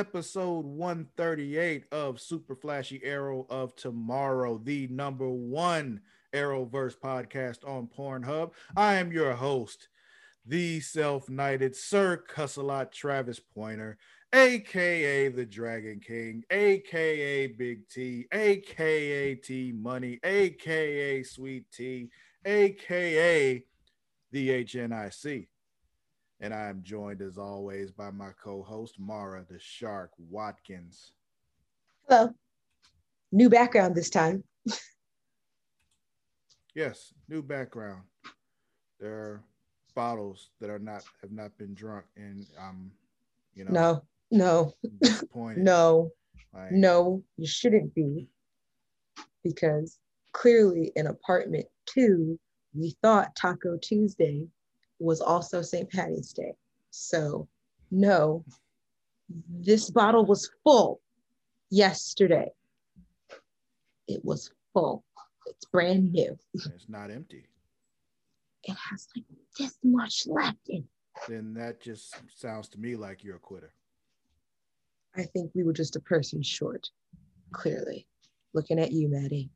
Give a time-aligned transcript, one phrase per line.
[0.00, 6.00] episode 138 of Super Flashy Arrow of Tomorrow, the number one
[6.32, 8.52] Arrowverse podcast on Pornhub.
[8.74, 9.88] I am your host,
[10.46, 13.98] the self-knighted Sir Cussalott Travis Pointer,
[14.32, 22.08] aka the Dragon King, aka Big T, aka T Money, aka Sweet T,
[22.46, 23.62] aka
[24.32, 25.48] the HNIC.
[26.40, 31.12] And I am joined as always by my co-host Mara the Shark Watkins.
[32.08, 32.30] Hello.
[33.32, 34.42] New background this time.
[36.74, 38.02] Yes, new background.
[39.00, 39.42] There are
[39.94, 42.90] bottles that are not have not been drunk, and I'm,
[43.54, 45.64] you know, No, no, disappointed.
[45.64, 46.12] no,
[46.54, 48.28] Like, no, you shouldn't be.
[49.42, 49.98] Because
[50.32, 52.38] clearly in apartment two,
[52.74, 54.46] we thought Taco Tuesday
[55.00, 55.90] was also St.
[55.90, 56.52] Patty's Day.
[56.90, 57.48] So,
[57.90, 58.44] no,
[59.48, 61.00] this bottle was full
[61.70, 62.50] yesterday.
[64.08, 65.04] It was full.
[65.46, 66.36] It's brand new.
[66.54, 67.46] it's not empty.
[68.64, 69.24] It has like
[69.58, 70.84] this much left in it.
[71.28, 73.72] Then that just sounds to me like you're a quitter.
[75.16, 76.88] I think we were just a person short,
[77.52, 78.06] clearly.
[78.52, 79.50] Looking at you, Maddie.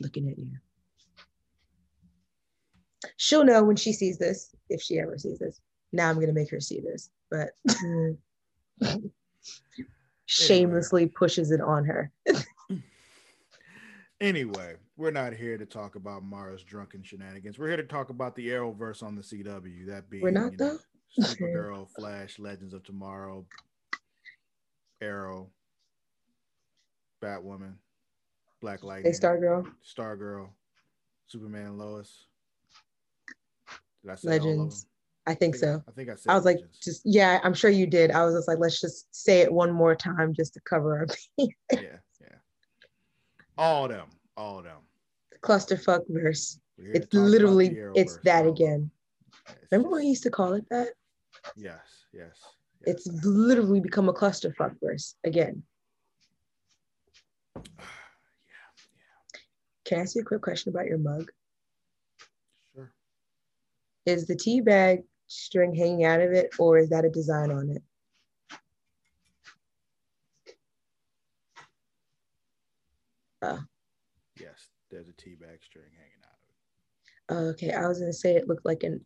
[0.00, 0.52] Looking at you.
[3.16, 5.60] She'll know when she sees this, if she ever sees this.
[5.92, 7.50] Now I'm going to make her see this, but
[10.26, 12.12] shamelessly pushes it on her.
[14.20, 17.56] Anyway, we're not here to talk about Mara's drunken shenanigans.
[17.56, 19.86] We're here to talk about the Arrowverse on the CW.
[19.86, 20.78] That being, We're not, you know,
[21.16, 21.22] though?
[21.22, 23.46] Supergirl, Flash, Legends of Tomorrow,
[25.00, 25.50] Arrow,
[27.22, 27.74] Batwoman,
[28.60, 30.48] Black Lightning, Hey, Stargirl, Stargirl,
[31.28, 32.26] Superman, Lois.
[34.02, 34.86] Did I say all of Legends.
[35.28, 35.82] I think so.
[35.86, 36.30] I think I said.
[36.30, 38.10] I was like, just, yeah, I'm sure you did.
[38.10, 41.06] I was just like, let's just say it one more time just to cover our
[41.36, 42.36] yeah, yeah.
[43.58, 44.06] All of them,
[44.38, 44.78] all of them.
[45.42, 46.58] clusterfuck verse.
[46.78, 48.90] We're here to It's literally, it's that so, again.
[49.48, 50.88] it's Remember when he used to call it that?
[51.56, 51.76] Yes,
[52.14, 52.30] yes.
[52.86, 52.96] yes.
[53.06, 55.62] It's literally become a clusterfuck verse again.
[57.56, 59.40] yeah, yeah.
[59.84, 61.30] Can I ask you a quick question about your mug?
[64.08, 67.68] Is the tea bag string hanging out of it, or is that a design on
[67.68, 67.82] it?
[73.42, 73.60] Oh,
[74.40, 77.46] Yes, there's a tea bag string hanging out of it.
[77.46, 77.72] Oh, okay.
[77.76, 79.04] I was gonna say it looked like an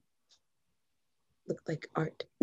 [1.49, 2.23] looked like art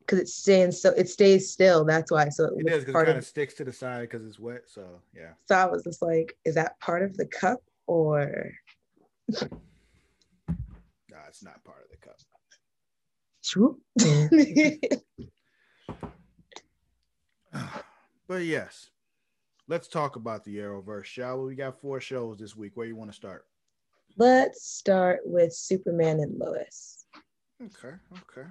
[0.00, 1.86] because it stands so it stays still.
[1.86, 2.28] That's why.
[2.28, 3.24] So it, It is because it part kind of.
[3.24, 4.64] of sticks to the side because it's wet.
[4.68, 5.32] So yeah.
[5.46, 8.52] So I was just like, is that part of the cup or?
[11.28, 12.16] It's not part of the cup.
[13.40, 13.80] Swoop.
[18.28, 18.90] But yes,
[19.68, 21.46] let's talk about the Arrowverse, shall we?
[21.46, 22.76] We got four shows this week.
[22.76, 23.46] Where you want to start?
[24.18, 27.06] Let's start with Superman and Lois.
[27.62, 28.48] Okay, okay.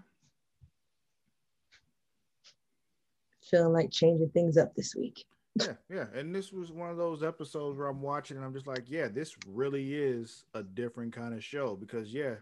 [3.43, 5.25] Feeling like changing things up this week.
[5.61, 6.05] Yeah, yeah.
[6.15, 9.07] And this was one of those episodes where I'm watching and I'm just like, yeah,
[9.07, 12.35] this really is a different kind of show because yeah,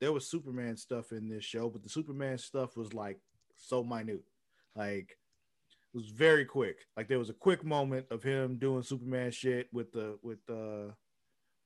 [0.00, 3.18] there was Superman stuff in this show, but the Superman stuff was like
[3.56, 4.24] so minute.
[4.76, 5.16] Like
[5.92, 6.76] it was very quick.
[6.96, 10.94] Like there was a quick moment of him doing Superman shit with the with the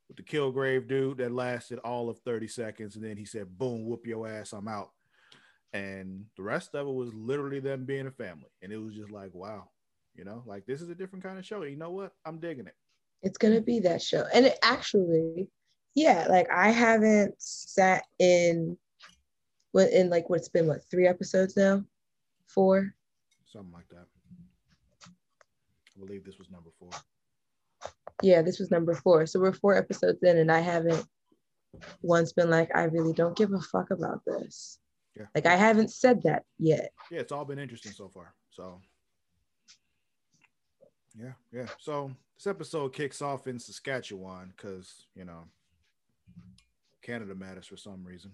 [0.08, 3.86] with the Killgrave dude that lasted all of 30 seconds, and then he said, boom,
[3.86, 4.90] whoop your ass, I'm out.
[5.72, 8.50] And the rest of it was literally them being a family.
[8.60, 9.70] And it was just like, wow,
[10.14, 11.62] you know, like this is a different kind of show.
[11.62, 12.12] You know what?
[12.26, 12.74] I'm digging it.
[13.22, 14.24] It's gonna be that show.
[14.34, 15.48] And it actually,
[15.94, 18.76] yeah, like I haven't sat in
[19.72, 21.84] what in like what's been what three episodes now?
[22.46, 22.94] Four?
[23.46, 24.06] Something like that.
[25.04, 26.90] I believe this was number four.
[28.22, 29.26] Yeah, this was number four.
[29.26, 31.04] So we're four episodes in and I haven't
[32.02, 34.78] once been like, I really don't give a fuck about this.
[35.16, 35.26] Yeah.
[35.34, 36.92] Like I haven't said that yet.
[37.10, 38.34] Yeah, it's all been interesting so far.
[38.50, 38.80] So
[41.18, 41.66] yeah, yeah.
[41.78, 45.44] So this episode kicks off in Saskatchewan because you know
[47.02, 48.32] Canada matters for some reason.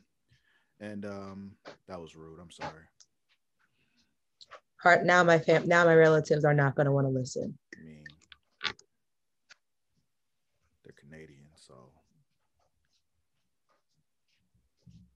[0.81, 1.53] And um
[1.89, 2.39] that was rude.
[2.41, 2.85] I'm sorry.
[4.83, 7.59] Heart now my fam now my relatives are not gonna want to listen.
[7.77, 8.05] I mean
[10.85, 11.75] they're Canadian, so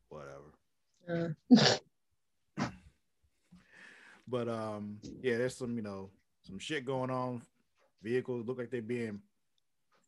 [0.08, 1.37] whatever.
[1.50, 1.76] Uh,
[4.32, 6.08] But um, yeah, there's some you know
[6.40, 7.43] some shit going on.
[8.02, 9.20] Vehicles look like they're being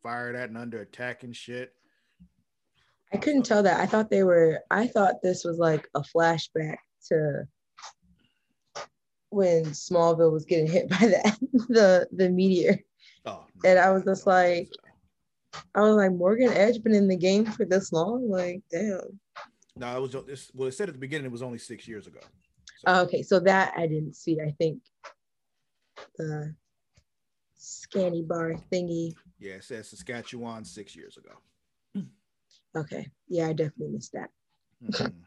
[0.03, 1.75] fired at and under attack and shit.
[3.15, 3.79] I couldn't tell that.
[3.81, 6.79] I thought they were, I thought this was like a flashback
[7.09, 7.45] to
[9.31, 11.39] when Smallville was getting hit by that
[11.69, 12.79] the the meteor.
[13.25, 14.69] Oh, And I was just like-
[15.77, 18.29] I was like, Morgan Edge been in the game for this long?
[18.29, 19.01] Like, damn.
[19.77, 20.51] no, it was this.
[20.53, 22.19] Well, it said at the beginning it was only six years ago.
[22.21, 24.41] So, Oh, okay, so that I didn't see.
[24.41, 24.81] I think
[26.19, 26.53] the
[27.55, 29.15] scanny bar thingy.
[29.39, 31.31] yeah, it says Saskatchewan six years ago.
[32.77, 34.31] Okay, yeah, I definitely missed that.
[34.83, 35.23] Mhm.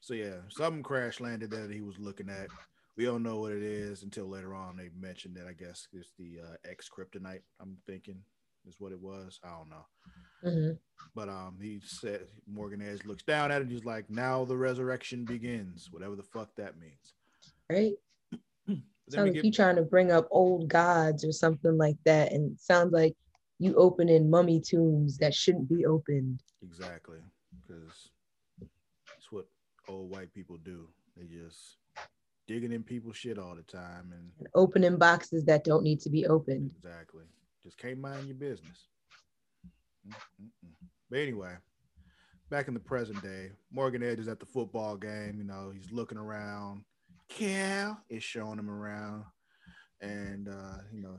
[0.00, 2.48] so yeah, something crash landed that he was looking at.
[2.96, 4.76] We don't know what it is until later on.
[4.76, 7.42] They mentioned that I guess it's the uh, X kryptonite.
[7.60, 8.22] I'm thinking
[8.66, 9.38] is what it was.
[9.44, 9.86] I don't know.
[10.44, 10.78] Mhm.
[11.14, 13.64] But um, he said Morgan Edge looks down at it.
[13.64, 17.14] And he's like, "Now the resurrection begins." Whatever the fuck that means.
[17.70, 17.94] Right?
[19.08, 22.58] Sounds like get- you trying to bring up old gods or something like that, and
[22.58, 23.14] sounds like
[23.58, 26.42] you opening mummy tombs that shouldn't be opened.
[26.62, 27.18] Exactly,
[27.62, 28.10] because
[28.60, 29.46] that's what
[29.88, 30.88] old white people do.
[31.16, 31.78] They just
[32.46, 36.10] digging in people's shit all the time, and and opening boxes that don't need to
[36.10, 36.72] be opened.
[36.76, 37.24] exactly,
[37.62, 38.88] just can't mind your business.
[40.06, 40.72] Mm-mm-mm.
[41.10, 41.54] But anyway,
[42.50, 45.36] back in the present day, Morgan Edge is at the football game.
[45.38, 46.84] You know, he's looking around.
[47.28, 49.24] Cal is showing him around,
[50.00, 51.18] and uh, you know,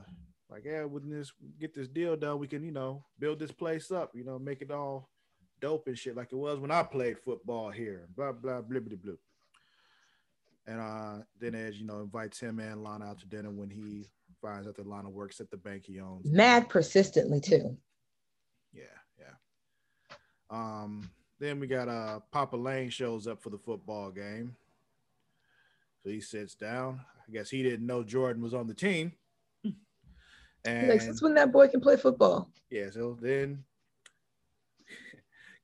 [0.50, 3.90] like, yeah, when this get this deal done, we can, you know, build this place
[3.90, 4.12] up.
[4.14, 5.10] You know, make it all
[5.60, 8.08] dope and shit like it was when I played football here.
[8.16, 9.14] Blah blah blah blah blah.
[10.66, 14.06] And uh, then Edge, you know, invites him and Lana out to dinner when he
[14.40, 16.30] finds out that Lana works at the bank he owns.
[16.30, 17.76] Mad persistently too.
[18.72, 18.82] Yeah,
[19.18, 20.16] yeah.
[20.50, 24.56] Um, then we got uh Papa Lane shows up for the football game.
[26.02, 27.00] So he sits down.
[27.28, 29.12] I guess he didn't know Jordan was on the team.
[30.64, 32.50] And Like since when that boy can play football?
[32.70, 33.64] yeah, so then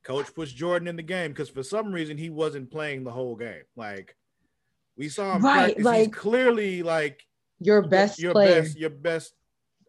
[0.03, 3.35] coach puts Jordan in the game because for some reason he wasn't playing the whole
[3.35, 3.63] game.
[3.75, 4.15] Like
[4.97, 6.05] we saw him Right, practice.
[6.07, 7.21] He's clearly like
[7.59, 8.61] Your best your player.
[8.61, 9.33] best, your best.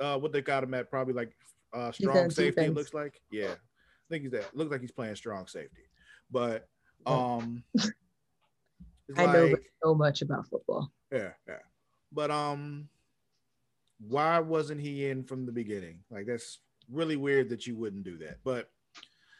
[0.00, 0.90] Uh, what they got him at?
[0.90, 1.32] Probably like
[1.72, 2.60] uh, strong on safety.
[2.62, 2.76] Defense.
[2.76, 3.20] looks like.
[3.30, 4.54] Yeah, I think he's that.
[4.56, 5.82] Looks like he's playing strong safety.
[6.30, 6.68] But
[7.06, 7.62] um,
[9.16, 10.90] I know so much about football.
[11.12, 11.58] yeah, yeah.
[12.12, 12.88] But um,
[13.98, 16.00] why wasn't he in from the beginning?
[16.10, 16.60] Like that's
[16.90, 18.38] really weird that you wouldn't do that.
[18.44, 18.68] But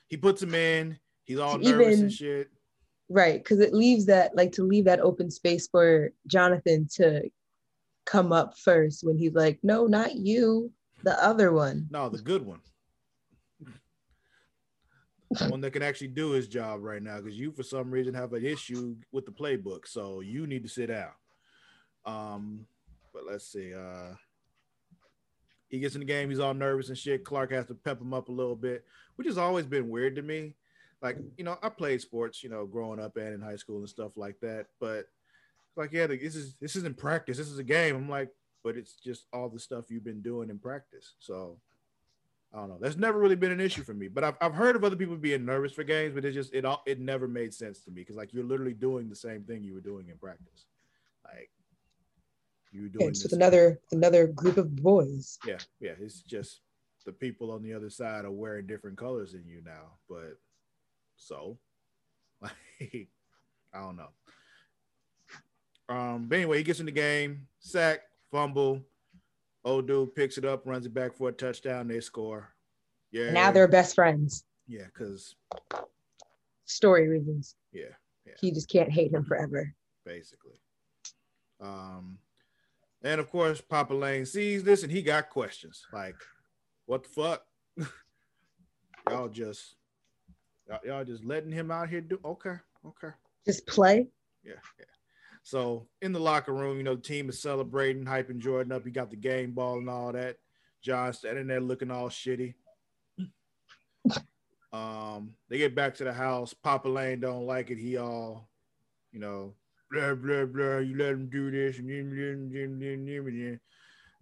[0.09, 0.99] he puts him in.
[1.25, 2.51] He's all nervous even- and shit.
[3.09, 7.31] Right, because it leaves that like to leave that open space for Jonathan to
[8.05, 10.73] come up first when he's like, no, not you,
[11.05, 11.87] the other one.
[11.91, 12.61] No, the good one.
[15.31, 18.15] The one that can actually do his job right now because you for some reason
[18.15, 21.11] have an issue with the playbook so you need to sit down
[22.05, 22.65] um
[23.13, 24.15] but let's see uh
[25.69, 28.15] he gets in the game he's all nervous and shit clark has to pep him
[28.15, 28.85] up a little bit
[29.17, 30.55] which has always been weird to me
[31.03, 33.89] like you know i played sports you know growing up and in high school and
[33.89, 35.09] stuff like that but
[35.77, 38.31] like yeah this is this isn't practice this is a game i'm like
[38.63, 41.59] but it's just all the stuff you've been doing in practice so
[42.55, 42.79] I don't know.
[42.81, 44.09] That's never really been an issue for me.
[44.09, 46.65] But I've, I've heard of other people being nervous for games, but it just it
[46.65, 49.63] all it never made sense to me because like you're literally doing the same thing
[49.63, 50.65] you were doing in practice.
[51.25, 51.51] Like
[52.77, 55.39] you doing so this- another another group of boys.
[55.47, 55.93] yeah, yeah.
[56.01, 56.61] It's just
[57.05, 59.93] the people on the other side are wearing different colors than you now.
[60.09, 60.39] But
[61.17, 61.59] so
[62.43, 62.53] like
[63.73, 64.09] I don't know.
[65.89, 68.01] Um, but anyway, he gets in the game, sack,
[68.33, 68.83] fumble.
[69.65, 71.87] Old dude picks it up, runs it back for a touchdown.
[71.89, 72.53] They score.
[73.13, 73.31] Yeah.
[73.33, 74.45] Now they're best friends.
[74.67, 75.35] yeah, because
[76.65, 77.55] Story reasons.
[77.73, 77.85] yeah,
[78.41, 79.73] He just can't hate him forever.
[80.05, 80.61] basically.
[81.61, 82.19] Um,
[83.07, 86.17] and of course, Papa Lane sees this and he got questions like,
[86.87, 87.47] "What the fuck?
[89.11, 89.77] y'all just
[90.85, 92.19] y'all, just letting him out here do?
[92.25, 93.15] Okay, okay,
[93.47, 94.09] Just play.
[94.43, 94.85] yeah, yeah."
[95.45, 98.85] So in the locker room, you know, the team is celebrating, hyping Jordan up.
[98.85, 100.39] He got the game ball and all that.
[100.83, 102.55] John standing there looking all shitty.
[104.73, 106.53] Um, they get back to the house.
[106.53, 107.79] Papa Lane don't like it.
[107.79, 108.51] He all,
[109.11, 109.55] you know,
[109.91, 110.79] blah blah blah.
[110.79, 111.79] You let him do this,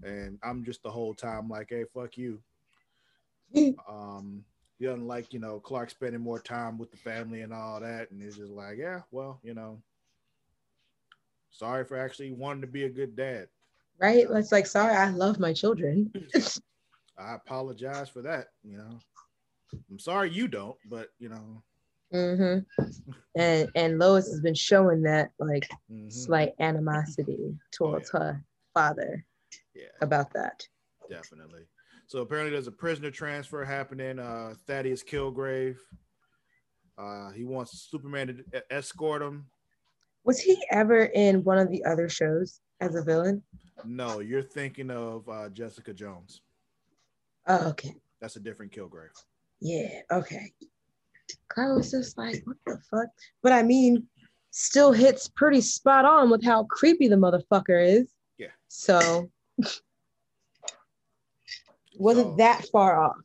[0.02, 2.40] and I'm just the whole time like, hey, fuck you.
[3.88, 4.44] Um,
[4.78, 8.11] he doesn't like, you know, Clark spending more time with the family and all that,
[8.11, 9.80] and he's just like, yeah, well, you know,
[11.50, 13.47] sorry for actually wanting to be a good dad.
[13.99, 14.26] Right?
[14.28, 16.12] It's like, sorry, I love my children.
[17.18, 18.49] I apologize for that.
[18.64, 18.99] You know,
[19.90, 21.62] I'm sorry you don't, but you know,
[22.12, 22.58] hmm
[23.37, 28.44] And and Lois has been showing that like mhm, slight animosity towards her
[28.75, 29.25] father
[29.75, 30.62] yeah, about that.
[31.11, 31.62] definitely.
[32.06, 34.18] So apparently, there's a prisoner transfer happening.
[34.20, 35.78] Uh, Thaddeus Kilgrave.
[36.96, 39.46] Uh, he wants Superman to escort him.
[40.25, 42.61] Was he ever in one of the other shows?
[42.80, 43.42] as a villain?
[43.84, 46.42] No, you're thinking of uh, Jessica Jones.
[47.46, 47.94] Oh, okay.
[48.20, 49.11] That's a different Kilgrave.
[49.61, 50.52] Yeah, okay.
[51.57, 53.07] I was just like, what the fuck?
[53.43, 54.07] But I mean,
[54.50, 58.12] still hits pretty spot on with how creepy the motherfucker is.
[58.38, 58.49] Yeah.
[58.69, 59.31] So
[61.97, 63.16] wasn't So- that far off.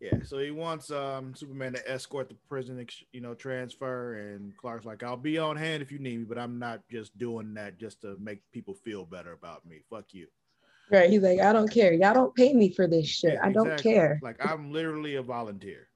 [0.00, 4.86] Yeah, so he wants um Superman to escort the prison, you know, transfer, and Clark's
[4.86, 7.78] like, "I'll be on hand if you need me, but I'm not just doing that
[7.78, 9.82] just to make people feel better about me.
[9.90, 10.28] Fuck you."
[10.90, 11.10] Right.
[11.10, 11.92] He's like, I don't care.
[11.92, 13.34] Y'all don't pay me for this shit.
[13.34, 14.20] Yeah, I don't care.
[14.22, 15.88] Like I'm literally a volunteer.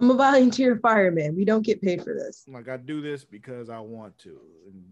[0.00, 1.36] I'm a volunteer fireman.
[1.36, 2.44] We don't get paid for this.
[2.48, 4.84] Like I do this because I want to, and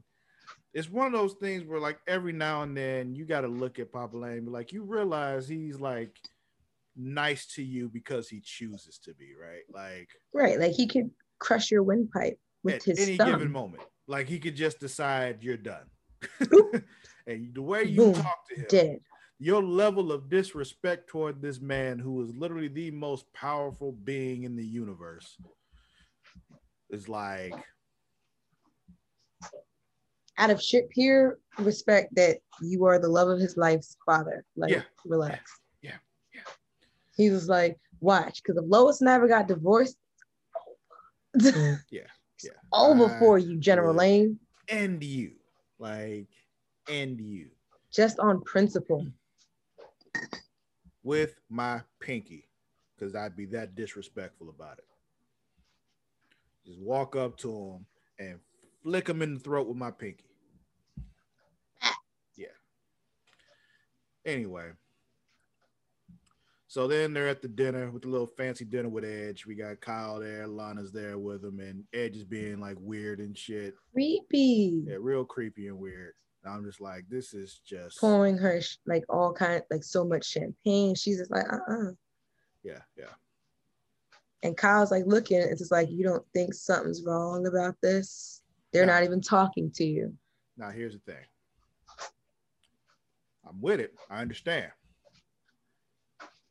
[0.75, 3.79] it's one of those things where like every now and then you got to look
[3.79, 6.17] at Papa Lane, be like you realize he's like
[6.97, 9.63] nice to you because he chooses to be, right?
[9.73, 10.59] Like Right.
[10.59, 13.31] Like he could crush your windpipe with at his any thumb.
[13.31, 13.83] given moment.
[14.07, 15.87] Like he could just decide you're done.
[17.29, 18.15] And the way you Boom.
[18.15, 19.01] talk to him, Dead.
[19.39, 24.57] Your level of disrespect toward this man who is literally the most powerful being in
[24.57, 25.37] the universe
[26.91, 27.55] is like
[30.39, 34.45] Out of sheer pure respect that you are the love of his life's father.
[34.57, 34.83] Like, Yeah.
[35.05, 35.61] relax.
[35.83, 35.97] Yeah.
[36.35, 36.43] Yeah.
[37.17, 39.97] He was like, watch, because if Lois never got divorced,
[41.35, 41.77] Yeah.
[42.41, 42.53] Yeah.
[42.73, 44.39] over I for you, General Lane.
[44.69, 45.33] And you.
[45.81, 46.29] Like
[46.89, 47.51] and you
[47.93, 49.07] Just on principle.
[51.03, 52.49] With my pinky.
[52.97, 54.85] Because I'd be that disrespectful about it.
[56.67, 57.87] Just walk up to him
[58.19, 58.41] and
[58.83, 60.25] flick him in the throat with my pinky.
[62.37, 62.49] Yeah.
[64.27, 64.71] Anyway.
[66.67, 69.47] So then they're at the dinner with the little fancy dinner with Edge.
[69.47, 73.37] We got Kyle there, Lana's there with him, and Edge is being like weird and
[73.37, 73.75] shit.
[73.95, 74.83] Creepy.
[74.87, 76.13] Yeah, real creepy and weird.
[76.45, 80.25] And I'm just like, this is just Pouring her like all kind like so much
[80.27, 80.95] champagne.
[80.95, 81.93] She's just like, uh-uh.
[82.63, 83.07] yeah, yeah.
[84.43, 88.43] And Kyle's like looking, it's just like, you don't think something's wrong about this?
[88.73, 88.93] They're No.
[88.95, 90.15] not even talking to you.
[90.57, 91.25] Now here's the thing.
[93.49, 93.95] I'm with it.
[94.11, 94.71] I understand.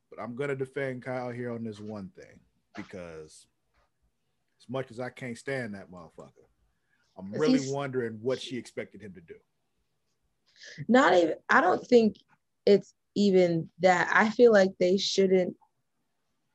[0.09, 2.39] But I'm gonna defend Kyle here on this one thing
[2.75, 3.45] because
[4.59, 6.31] as much as I can't stand that motherfucker,
[7.17, 9.35] I'm really wondering what she expected him to do.
[10.87, 12.17] Not even, I don't think
[12.65, 14.09] it's even that.
[14.13, 15.55] I feel like they shouldn't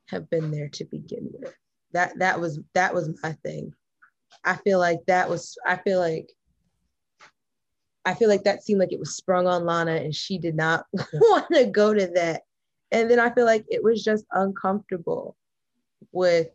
[0.09, 1.53] have been there to begin with.
[1.91, 3.73] That that was that was my thing.
[4.43, 6.31] I feel like that was I feel like
[8.05, 10.85] I feel like that seemed like it was sprung on Lana and she did not
[11.13, 12.41] want to go to that.
[12.91, 15.35] And then I feel like it was just uncomfortable
[16.11, 16.49] with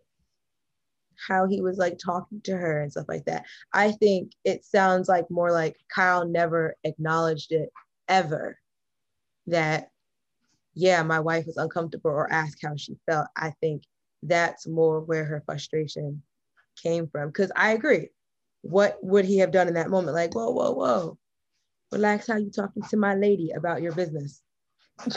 [1.26, 3.44] how he was like talking to her and stuff like that.
[3.72, 7.70] I think it sounds like more like Kyle never acknowledged it
[8.08, 8.58] ever
[9.46, 9.90] that,
[10.74, 13.26] yeah, my wife was uncomfortable or asked how she felt.
[13.36, 13.82] I think
[14.22, 16.22] that's more where her frustration
[16.82, 17.28] came from.
[17.28, 18.08] Because I agree.
[18.62, 20.14] What would he have done in that moment?
[20.14, 21.18] Like, whoa, whoa, whoa.
[21.92, 24.42] Relax how you talking to my lady about your business.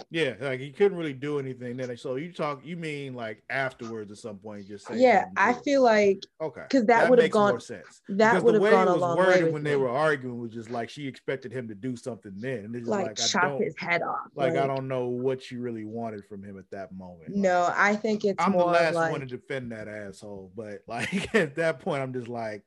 [0.09, 1.95] Yeah, like he couldn't really do anything then.
[1.97, 5.81] So you talk, you mean like afterwards at some point, just say Yeah, I feel
[5.81, 8.01] like okay because that, would have gone more sense.
[8.09, 9.69] that would have gone a was long way when me.
[9.69, 12.65] they were arguing was just like she expected him to do something then.
[12.65, 14.19] And it's just like, like, I chop don't his head off.
[14.35, 17.35] like I don't know what she really wanted from him at that moment.
[17.35, 20.81] No, Like, I think it's I'm the last like one to defend that asshole, but
[20.87, 22.63] like at that point, I'm just like,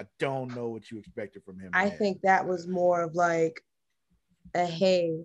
[0.00, 1.70] I don't know what you expected from him.
[1.74, 3.62] I think that was more of like
[4.54, 5.24] a hey,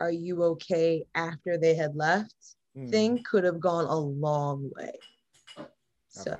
[0.00, 2.34] are you okay after they had left
[2.76, 4.92] Mm, thing could have gone a long way.
[6.08, 6.36] So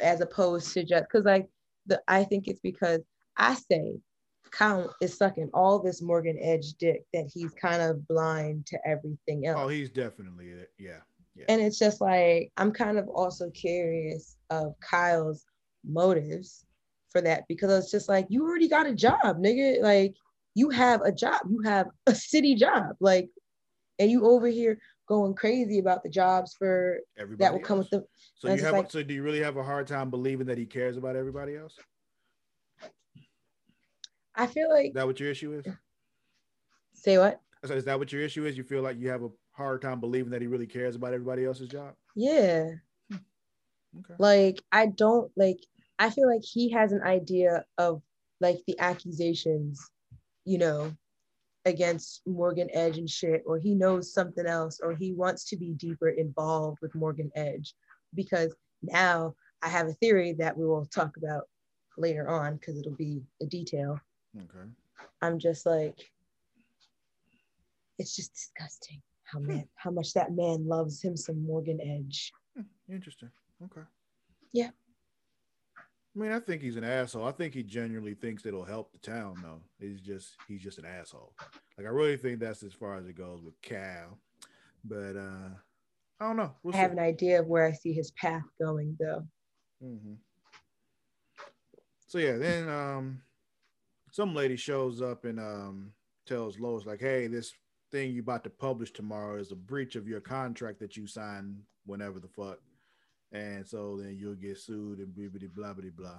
[0.00, 1.48] as opposed to just because like
[1.86, 3.00] the I think it's because
[3.36, 3.98] I say
[4.52, 9.46] Cal is sucking all this Morgan Edge dick that he's kind of blind to everything
[9.46, 9.60] else.
[9.60, 10.70] Oh, he's definitely it.
[10.78, 11.00] Yeah.
[11.34, 11.46] Yeah.
[11.48, 15.44] And it's just like I'm kind of also curious of Kyle's
[15.84, 16.64] motives
[17.10, 19.82] for that because it's just like you already got a job, nigga.
[19.82, 20.14] Like
[20.54, 23.30] you have a job, you have a city job, like,
[23.98, 27.90] and you over here going crazy about the jobs for Everybody that will come with
[27.90, 28.04] them.
[28.34, 28.72] So you have.
[28.72, 31.56] like- so do you really have a hard time believing that he cares about everybody
[31.56, 31.78] else?
[34.34, 35.66] I feel like Is that what your issue is?
[36.94, 37.40] say what?
[37.64, 38.56] So is that what your issue is?
[38.56, 41.44] You feel like you have a hard time believing that he really cares about everybody
[41.44, 41.94] else's job?
[42.16, 42.70] Yeah,
[43.10, 43.16] hmm.
[43.98, 44.14] Okay.
[44.18, 45.58] like I don't like.
[45.98, 48.02] I feel like he has an idea of
[48.40, 49.90] like the accusations,
[50.44, 50.92] you know,
[51.64, 55.72] against Morgan Edge and shit, or he knows something else, or he wants to be
[55.74, 57.74] deeper involved with Morgan Edge.
[58.14, 61.44] Because now I have a theory that we will talk about
[61.96, 64.00] later on because it'll be a detail.
[64.36, 64.68] Okay.
[65.20, 65.98] I'm just like,
[67.98, 72.32] it's just disgusting how man how much that man loves him some Morgan Edge.
[72.56, 73.30] Hmm, Interesting.
[73.62, 73.82] Okay.
[74.52, 74.70] Yeah.
[76.14, 77.26] I mean, I think he's an asshole.
[77.26, 79.62] I think he genuinely thinks it'll help the town, though.
[79.80, 81.32] He's just he's just an asshole.
[81.78, 84.18] Like I really think that's as far as it goes with Cal.
[84.84, 85.48] But uh
[86.20, 86.54] I don't know.
[86.62, 86.98] We'll I have see.
[86.98, 89.26] an idea of where I see his path going though.
[89.82, 90.14] Mm-hmm.
[92.06, 93.22] So yeah, then um
[94.10, 95.92] some lady shows up and um
[96.26, 97.54] tells Lois like, "Hey, this
[97.90, 101.62] thing you about to publish tomorrow is a breach of your contract that you signed
[101.86, 102.58] whenever the fuck."
[103.32, 105.14] And so then you'll get sued and
[105.54, 106.18] blah blah blah.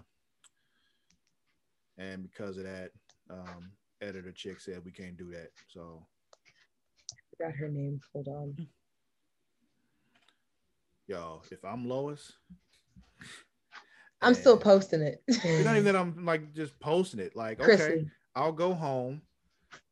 [1.98, 2.90] And because of that,
[3.30, 5.50] um editor chick said we can't do that.
[5.68, 6.06] So
[7.14, 8.02] I Forgot her name.
[8.14, 8.68] Hold on.
[11.08, 12.32] Y'all, if I'm Lois,
[14.22, 15.22] I'm still posting it.
[15.28, 17.36] It's not even that I'm like just posting it.
[17.36, 18.08] Like, okay, Chrissy.
[18.36, 19.22] I'll go home.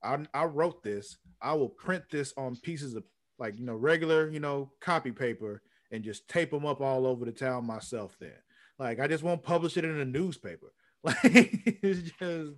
[0.04, 1.18] I I wrote this.
[1.42, 3.04] I will print this on pieces of
[3.40, 5.62] like you know regular you know copy paper
[5.92, 8.16] and just tape them up all over the town myself.
[8.20, 8.34] Then,
[8.80, 10.74] like, I just won't publish it in a newspaper.
[11.04, 12.54] Like, it's just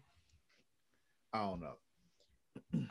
[1.32, 1.76] I don't know.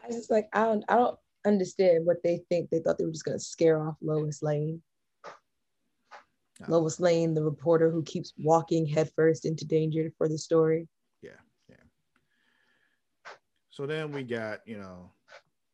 [0.02, 2.70] I just like, I don't I don't understand what they think.
[2.70, 4.82] They thought they were just gonna scare off Lois Lane.
[6.61, 6.78] No.
[6.78, 10.88] Lois Lane, the reporter who keeps walking headfirst into danger for the story.
[11.22, 11.30] Yeah,
[11.68, 11.76] yeah.
[13.70, 15.12] So then we got you know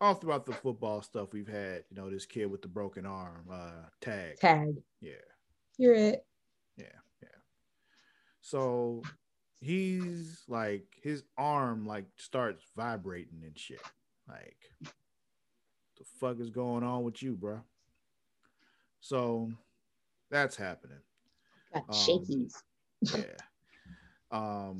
[0.00, 3.44] all throughout the football stuff we've had you know this kid with the broken arm
[3.52, 4.76] uh tag Tag.
[5.00, 5.12] yeah
[5.76, 6.24] You're it.
[6.76, 6.86] Yeah,
[7.22, 7.28] yeah.
[8.40, 9.02] So
[9.60, 13.82] he's like his arm like starts vibrating and shit.
[14.28, 17.60] Like the fuck is going on with you, bro?
[19.00, 19.50] So
[20.30, 20.98] that's happening.
[21.74, 22.54] Got Um, shakies.
[23.02, 23.36] Yeah.
[24.30, 24.78] Um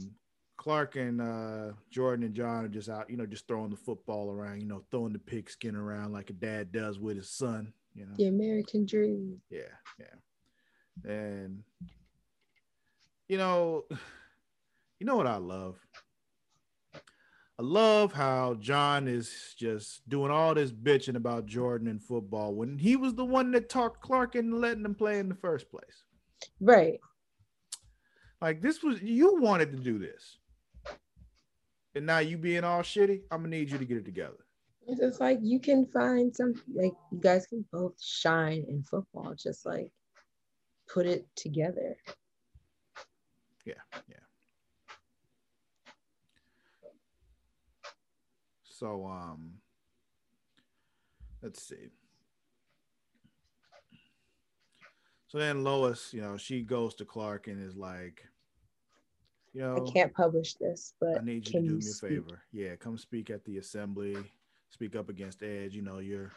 [0.59, 4.31] Clark and uh Jordan and John are just out, you know, just throwing the football
[4.31, 8.05] around, you know, throwing the pigskin around like a dad does with his son, you
[8.05, 8.12] know.
[8.18, 9.40] The American dream.
[9.49, 9.61] Yeah,
[9.99, 11.11] yeah.
[11.11, 11.62] And
[13.29, 13.85] you know,
[14.99, 15.77] you know what I love?
[17.61, 22.79] I love how John is just doing all this bitching about Jordan and football when
[22.79, 26.05] he was the one that talked Clark into letting him play in the first place.
[26.61, 27.01] Right.
[28.40, 30.38] Like this was you wanted to do this.
[31.94, 34.44] And now you being all shitty, I'm gonna need you to get it together.
[34.87, 39.35] It's just like you can find some like you guys can both shine in football,
[39.35, 39.90] just like
[40.92, 41.96] put it together.
[43.64, 43.74] Yeah,
[44.09, 44.16] yeah.
[48.64, 49.55] So um
[51.42, 51.90] let's see.
[55.29, 58.24] So then Lois, you know, she goes to Clark and is like,
[59.61, 62.42] I can't publish this, but I need you to do you me a favor.
[62.53, 64.16] Yeah, come speak at the assembly,
[64.71, 65.75] speak up against Edge.
[65.75, 66.31] You know, you're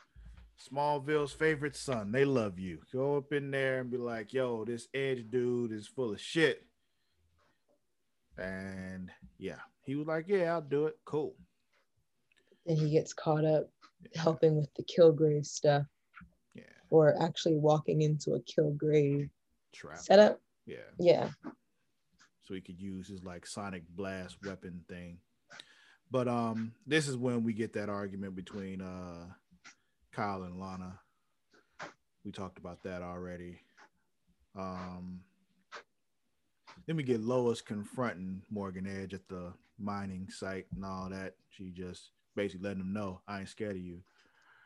[0.72, 2.12] Smallville's favorite son.
[2.12, 2.80] They love you.
[2.94, 6.66] Go up in there and be like, yo, this Edge dude is full of shit.
[8.38, 10.98] And yeah, he was like, yeah, I'll do it.
[11.06, 11.36] Cool.
[12.66, 13.70] Then he gets caught up
[14.14, 14.22] Yeah.
[14.22, 15.86] helping with the Kilgrave stuff,
[16.54, 16.64] Yeah.
[16.90, 19.30] or actually walking into a Kilgrave
[19.74, 19.98] Trap.
[19.98, 20.42] setup.
[20.66, 20.78] Yeah.
[21.00, 21.30] Yeah.
[22.44, 25.18] So he could use his like sonic blast weapon thing.
[26.10, 29.26] But um, this is when we get that argument between uh
[30.12, 31.00] Kyle and Lana.
[32.26, 33.62] We talked about that already.
[34.58, 35.22] Um,
[36.86, 41.36] then we get Lois confronting Morgan Edge at the mining site and all that.
[41.50, 44.00] She just basically letting him know I ain't scared of you.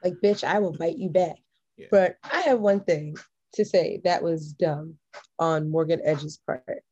[0.03, 1.35] Like, bitch, I will bite you back.
[1.77, 1.87] Yeah.
[1.91, 3.15] But I have one thing
[3.53, 4.95] to say that was dumb
[5.39, 6.83] on Morgan Edge's part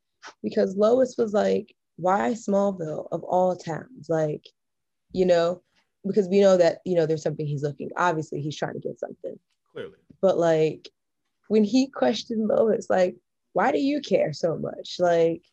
[0.41, 4.07] because Lois was like, why Smallville of all towns?
[4.09, 4.45] Like,
[5.11, 5.61] you know,
[6.05, 7.89] because we know that, you know, there's something he's looking.
[7.97, 9.37] Obviously, he's trying to get something.
[9.71, 9.97] Clearly.
[10.21, 10.89] But like,
[11.47, 13.15] when he questioned Lois, like,
[13.53, 14.95] why do you care so much?
[14.99, 15.43] Like,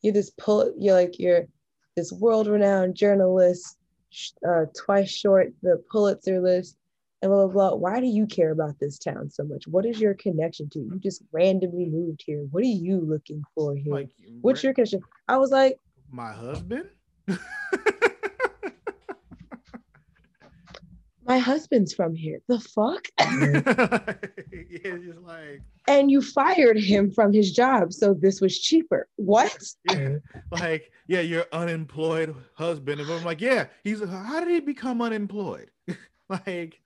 [0.00, 1.46] you're this pull, you're like, you're
[1.96, 3.76] this world renowned journalist,
[4.48, 6.77] uh, twice short the Pulitzer list,
[7.22, 7.74] and blah, blah, blah.
[7.76, 9.66] Why do you care about this town so much?
[9.66, 10.78] What is your connection to?
[10.78, 12.46] You just randomly moved here.
[12.50, 13.92] What are you looking for here?
[13.92, 15.00] Like What's your connection?
[15.28, 15.78] I was like,
[16.10, 16.88] my husband?
[21.26, 22.40] my husband's from here.
[22.48, 23.08] The fuck?
[23.20, 27.92] yeah, just like and you fired him from his job.
[27.92, 29.08] So this was cheaper.
[29.16, 29.58] What?
[29.90, 30.16] yeah,
[30.50, 33.00] like yeah, your unemployed husband.
[33.00, 34.04] And I'm like, yeah, he's.
[34.04, 35.70] How did he become unemployed?
[36.28, 36.80] like,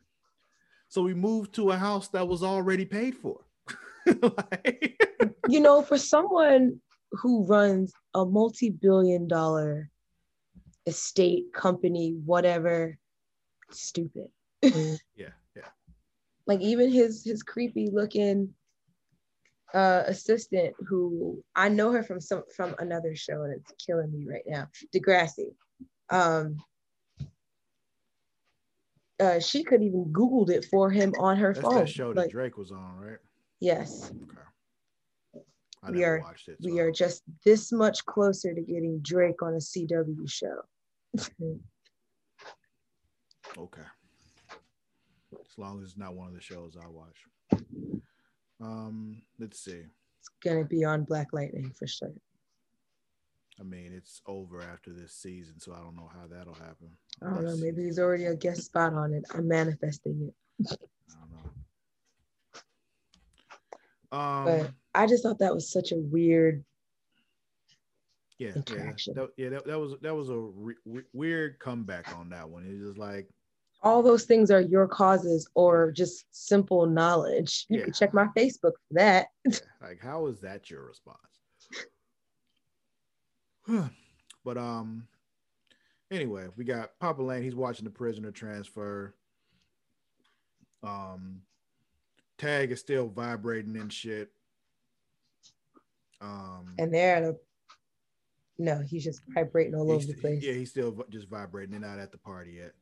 [0.92, 3.40] so we moved to a house that was already paid for.
[4.06, 5.02] like,
[5.48, 9.88] you know, for someone who runs a multi-billion dollar
[10.84, 12.98] estate, company, whatever.
[13.70, 14.26] Stupid.
[14.62, 15.00] yeah,
[15.56, 15.70] yeah.
[16.46, 18.52] Like even his his creepy looking
[19.72, 24.26] uh assistant who I know her from some from another show and it's killing me
[24.28, 24.68] right now.
[24.94, 25.54] Degrassi.
[26.10, 26.58] Um
[29.20, 31.74] uh, she could even Googled it for him on her That's phone.
[31.76, 33.18] that show that Drake was on, right?
[33.60, 35.44] yes, Okay.
[35.84, 36.56] I We are- watched it.
[36.62, 40.62] we are just this much closer to getting Drake on a CW show.
[43.58, 43.82] Okay.
[45.34, 47.18] As long as it's not one of the shows I watch.
[48.60, 49.82] Um, let's see.
[50.20, 52.12] It's gonna be on Black Lightning for sure.
[53.62, 56.88] I mean, it's over after this season, so I don't know how that'll happen.
[57.22, 57.56] I don't know.
[57.58, 59.24] Maybe he's already a guest spot on it.
[59.32, 60.66] I'm manifesting it.
[60.72, 61.30] I don't
[64.10, 64.18] know.
[64.18, 66.64] Um, But I just thought that was such a weird.
[68.38, 69.14] yeah, yeah, interaction.
[69.14, 69.50] that, yeah.
[69.50, 72.64] That, that was that was a re- re- weird comeback on that one.
[72.66, 73.28] It's just like,
[73.84, 77.66] All those things are your causes or just simple knowledge.
[77.68, 77.84] You Yeah.
[77.84, 79.28] can check my Facebook for that.
[79.46, 81.18] yeah, like, how is that your response?
[84.44, 85.06] but um,
[86.10, 87.42] anyway, we got Papa Lane.
[87.42, 89.14] He's watching the prisoner transfer.
[90.82, 91.42] Um,
[92.38, 94.30] tag is still vibrating and shit.
[96.20, 97.36] Um, And they're at a.
[98.58, 100.42] No, he's just vibrating all over the place.
[100.42, 101.70] Yeah, he's still just vibrating.
[101.72, 102.72] They're not at the party yet.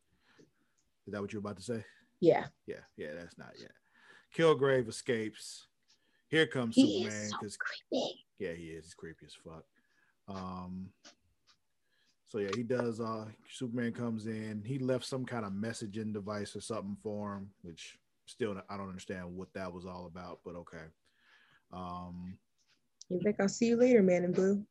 [1.06, 1.84] Is that what you're about to say?
[2.20, 2.46] Yeah.
[2.66, 3.70] Yeah, yeah, that's not yet.
[4.36, 5.66] Kilgrave escapes.
[6.28, 8.24] Here comes He Superman is so because creepy.
[8.38, 8.84] yeah, he is.
[8.84, 9.64] He's creepy as fuck.
[10.30, 10.90] Um.
[12.26, 13.00] So yeah, he does.
[13.00, 14.62] Uh, Superman comes in.
[14.64, 18.88] He left some kind of messaging device or something for him, which still I don't
[18.88, 20.86] understand what that was all about, but okay.
[21.72, 22.38] Um.
[23.08, 24.64] He's like, I'll see you later, man in blue.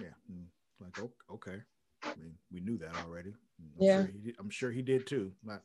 [0.00, 0.08] Yeah.
[0.32, 0.46] mm,
[0.80, 0.98] Like
[1.32, 1.62] okay.
[2.02, 3.30] I mean, we knew that already.
[3.30, 4.02] I'm Yeah.
[4.02, 5.32] Sure he did, I'm sure he did too.
[5.44, 5.62] Not.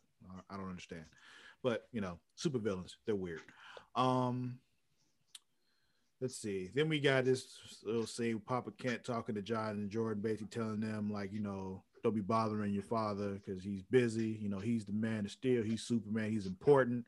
[0.50, 1.06] I don't understand,
[1.64, 3.42] but you know, supervillains they're weird.
[3.96, 4.60] Um.
[6.24, 6.70] Let's see.
[6.74, 10.80] Then we got this little scene Papa Kent talking to John and Jordan, basically telling
[10.80, 14.40] them like, you know, don't be bothering your father because he's busy.
[14.42, 15.64] You know, he's the man of steel.
[15.64, 16.32] He's Superman.
[16.32, 17.04] He's important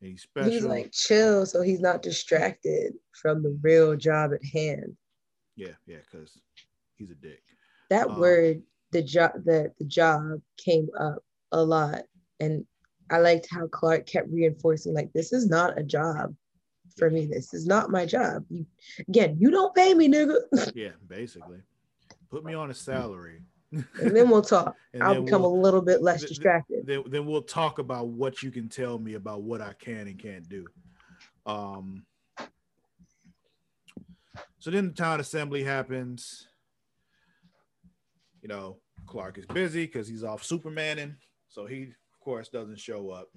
[0.00, 0.52] and he's special.
[0.52, 4.96] He's like, chill, so he's not distracted from the real job at hand.
[5.56, 6.38] yeah, yeah, because
[6.94, 7.42] he's a dick.
[7.88, 12.04] That Um, word, the job, the the job came up a lot,
[12.38, 12.64] and
[13.10, 16.36] I liked how Clark kept reinforcing, like, this is not a job
[17.00, 17.26] for me.
[17.26, 18.44] This is not my job.
[18.48, 18.64] You,
[19.08, 20.36] again, you don't pay me, nigga.
[20.74, 21.58] Yeah, basically.
[22.30, 23.40] Put me on a salary.
[23.72, 24.76] and then we'll talk.
[24.92, 26.86] And I'll become we'll- a little bit less distracted.
[26.86, 30.18] then, then we'll talk about what you can tell me about what I can and
[30.18, 30.66] can't do.
[31.46, 32.04] Um,
[34.58, 36.48] so then the town assembly happens.
[38.42, 41.14] You know, Clark is busy because he's off Supermaning,
[41.48, 43.28] so he of course doesn't show up.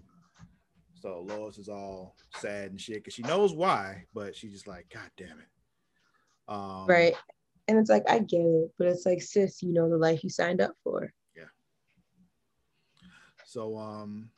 [1.04, 4.88] So Lois is all sad and shit because she knows why, but she's just like,
[4.88, 5.50] God damn it.
[6.48, 7.14] Um, right.
[7.68, 10.30] And it's like, I get it, but it's like, sis, you know the life you
[10.30, 11.12] signed up for.
[11.36, 11.44] Yeah.
[13.44, 14.30] So um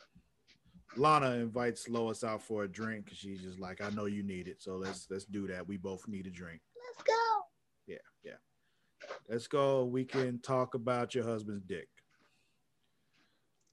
[0.97, 4.47] Lana invites Lois out for a drink because she's just like, I know you need
[4.47, 4.60] it.
[4.60, 5.67] So let's let's do that.
[5.67, 6.62] We both need a drink.
[6.75, 7.41] Let's go.
[7.86, 9.10] Yeah, yeah.
[9.30, 9.86] Let's go.
[9.86, 11.89] We can talk about your husband's dick.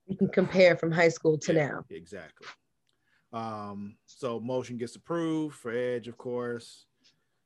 [0.06, 1.84] You can compare from high school to Yeah, now.
[1.88, 2.48] Exactly.
[3.32, 6.84] Um, so motion gets approved for Edge, of course.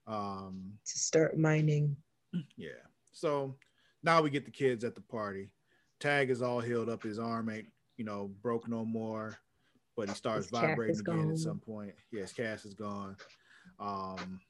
[0.06, 1.96] Um, To start mining.
[2.56, 2.70] yeah.
[3.12, 3.56] So
[4.02, 5.50] now we get the kids at the party.
[6.00, 7.02] Tag is all healed up.
[7.02, 9.38] His arm ain't, you know, broke no more,
[9.96, 11.30] but he starts His vibrating again gone.
[11.30, 11.94] at some point.
[12.12, 13.16] Yes, Cass is gone.
[13.80, 14.40] Um,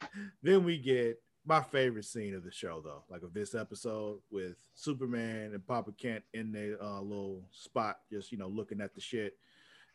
[0.42, 4.56] then we get my favorite scene of the show, though, like of this episode with
[4.74, 9.00] Superman and Papa Kent in their uh, little spot, just you know, looking at the
[9.00, 9.36] shit,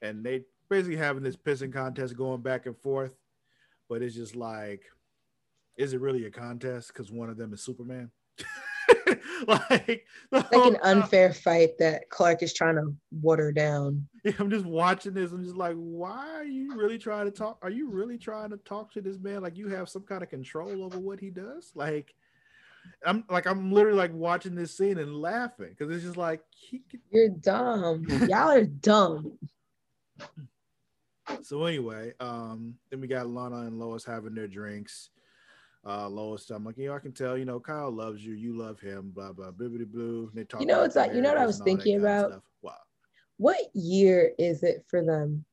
[0.01, 3.13] and they basically having this pissing contest going back and forth,
[3.89, 4.83] but it's just like,
[5.77, 6.89] is it really a contest?
[6.89, 8.11] Because one of them is Superman.
[9.47, 14.07] like, Like an time- unfair fight that Clark is trying to water down.
[14.23, 15.31] Yeah, I'm just watching this.
[15.31, 17.57] I'm just like, why are you really trying to talk?
[17.61, 20.29] Are you really trying to talk to this man like you have some kind of
[20.29, 21.71] control over what he does?
[21.75, 22.13] Like,
[23.05, 26.81] I'm like, I'm literally like watching this scene and laughing because it's just like he.
[27.11, 28.05] You're dumb.
[28.27, 29.37] Y'all are dumb.
[31.43, 35.09] So anyway, um, then we got Lana and Lois having their drinks.
[35.85, 37.37] Uh, Lois, I'm like, yeah, I can tell.
[37.37, 38.33] You know, Kyle loves you.
[38.33, 39.11] You love him.
[39.11, 39.51] Blah blah.
[39.51, 40.29] Bibbity blue.
[40.33, 40.61] They talk.
[40.61, 42.43] You know, it's like- you know what I was and all that thinking about?
[42.61, 42.73] Wow.
[43.37, 45.45] What year is it for them?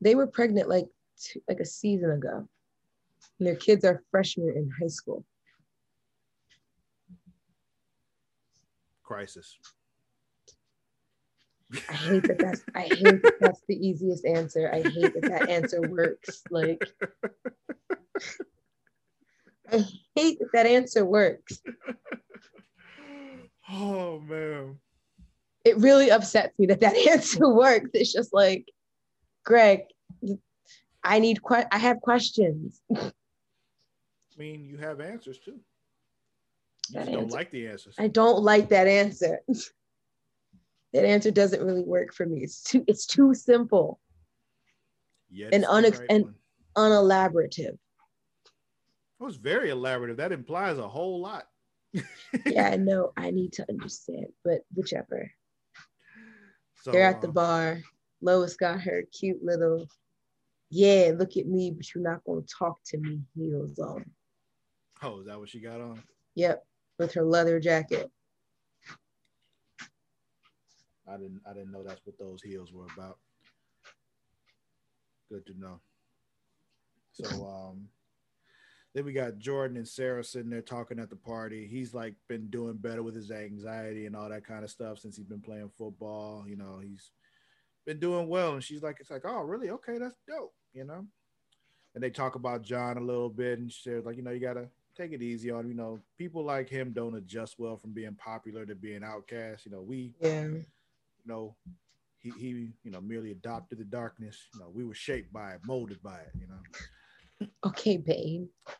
[0.00, 0.86] They were pregnant like
[1.20, 2.48] two, like a season ago.
[3.38, 5.24] And their kids are freshmen in high school.
[9.02, 9.58] Crisis.
[11.88, 14.70] I hate that that's I hate that that's the easiest answer.
[14.72, 16.42] I hate that that answer works.
[16.50, 16.82] Like
[19.70, 21.60] I hate that that answer works.
[23.70, 24.78] Oh man.
[25.62, 27.90] It really upsets me that that answer works.
[27.92, 28.66] It's just like,
[29.44, 29.80] Greg,
[31.04, 32.80] I need que- I have questions.
[32.96, 33.10] I
[34.38, 35.60] mean, you have answers too.
[36.88, 37.94] You That don't answer- like the answers.
[37.98, 39.40] I don't like that answer.
[40.92, 42.42] that answer doesn't really work for me.
[42.42, 44.00] It's too it's too simple,
[45.30, 46.34] Yet and unex- right and- one.
[46.76, 47.78] unelaborative.
[49.20, 50.16] It was very elaborative.
[50.18, 51.48] That implies a whole lot.
[52.46, 53.12] Yeah, I know.
[53.16, 55.30] I need to understand, but whichever.
[56.82, 57.80] So, They're at the uh, bar.
[58.20, 59.86] Lois got her cute little,
[60.70, 64.04] yeah, look at me, but you're not gonna talk to me heels on.
[65.02, 66.02] Oh, is that what she got on?
[66.34, 66.64] Yep,
[66.98, 68.10] with her leather jacket.
[71.10, 71.40] I didn't.
[71.48, 73.18] I didn't know that's what those heels were about.
[75.30, 75.80] Good to know.
[77.12, 77.24] So,
[77.70, 77.88] um,
[78.94, 81.66] then we got Jordan and Sarah sitting there talking at the party.
[81.66, 85.16] He's like been doing better with his anxiety and all that kind of stuff since
[85.16, 86.44] he's been playing football.
[86.46, 87.10] You know, he's
[87.86, 88.54] been doing well.
[88.54, 89.70] And she's like, it's like, oh, really?
[89.70, 90.54] Okay, that's dope.
[90.72, 91.06] You know.
[91.94, 94.68] And they talk about John a little bit, and she's like, you know, you gotta
[94.96, 95.60] take it easy on.
[95.60, 95.70] him.
[95.70, 99.64] You know, people like him don't adjust well from being popular to being outcast.
[99.64, 100.48] You know, we Yeah.
[101.28, 101.54] Know,
[102.18, 102.48] he, he,
[102.82, 104.36] you know, merely adopted the darkness.
[104.54, 107.48] You know, we were shaped by it, molded by it, you know.
[107.64, 108.48] Okay, babe.
[108.66, 108.72] Yeah.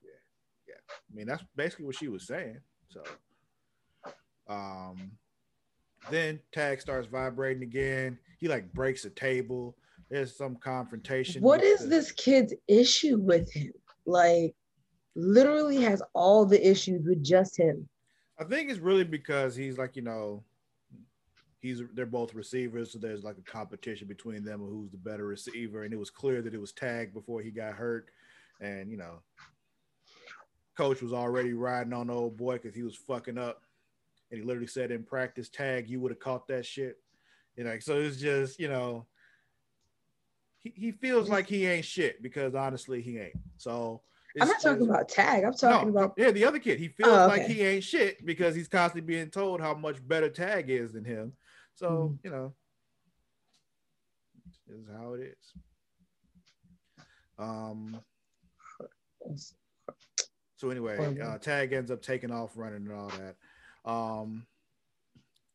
[0.66, 0.74] Yeah.
[0.90, 2.58] I mean, that's basically what she was saying.
[2.88, 3.02] So,
[4.48, 5.12] um,
[6.10, 8.18] then Tag starts vibrating again.
[8.40, 9.76] He like breaks a table.
[10.10, 11.42] There's some confrontation.
[11.42, 13.72] What is the- this kid's issue with him?
[14.06, 14.54] Like,
[15.14, 17.88] literally has all the issues with just him.
[18.40, 20.44] I think it's really because he's like, you know,
[21.60, 25.26] he's they're both receivers, so there's like a competition between them of who's the better
[25.26, 25.84] receiver.
[25.84, 28.10] And it was clear that it was Tag before he got hurt,
[28.60, 29.20] and you know,
[30.76, 33.62] coach was already riding on the old boy because he was fucking up,
[34.30, 36.98] and he literally said in practice, Tag, you would have caught that shit.
[37.56, 39.06] You know, so it's just you know,
[40.58, 43.38] he, he feels like he ain't shit because honestly he ain't.
[43.56, 44.02] So.
[44.40, 45.42] I'm not talking about tag.
[45.42, 46.78] I'm talking no, about yeah, the other kid.
[46.78, 50.06] He oh, feels Oh, like he ain't shit because he's constantly being told how much
[50.06, 51.32] better Tag is than him.
[51.78, 52.24] So Mhm.
[52.24, 52.54] you know,
[54.66, 55.54] this is how it is.
[57.38, 58.04] Um.
[60.56, 63.36] So anyway, uh, Tag ends up taking off running and all that.
[63.88, 64.44] Um.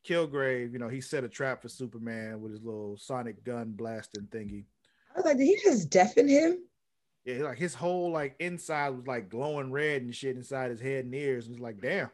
[0.06, 4.28] Kilgrave, you know, he set a trap for Superman with his little sonic gun blasting
[4.28, 4.66] thingy.
[5.12, 6.70] I was like, did he just deafen him?
[7.26, 11.06] Yeah, like his whole like inside was like glowing red and shit inside his head
[11.06, 11.48] and ears.
[11.48, 12.10] And it's like, damn,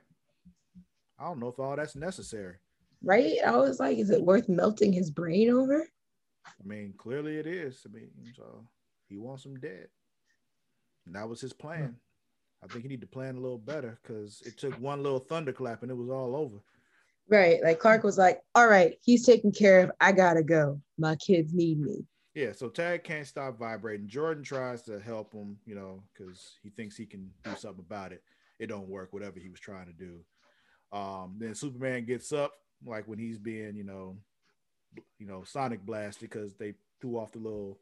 [1.19, 2.57] I don't know if all that's necessary.
[3.03, 3.37] Right?
[3.45, 5.87] I was like, is it worth melting his brain over?
[6.45, 7.85] I mean, clearly it is.
[7.85, 8.67] I mean, so
[9.07, 9.87] he wants him dead.
[11.05, 11.95] And that was his plan.
[12.63, 15.81] I think he need to plan a little better because it took one little thunderclap
[15.81, 16.57] and it was all over.
[17.29, 17.63] Right.
[17.63, 19.91] Like Clark was like, all right, he's taken care of.
[20.01, 20.81] I gotta go.
[20.97, 22.05] My kids need me.
[22.35, 24.07] Yeah, so Tag can't stop vibrating.
[24.07, 28.11] Jordan tries to help him, you know, because he thinks he can do something about
[28.11, 28.23] it.
[28.59, 30.19] It don't work, whatever he was trying to do.
[30.91, 32.53] Um, then Superman gets up,
[32.85, 34.17] like when he's being, you know,
[35.17, 37.79] you know, Sonic blasted because they threw off the little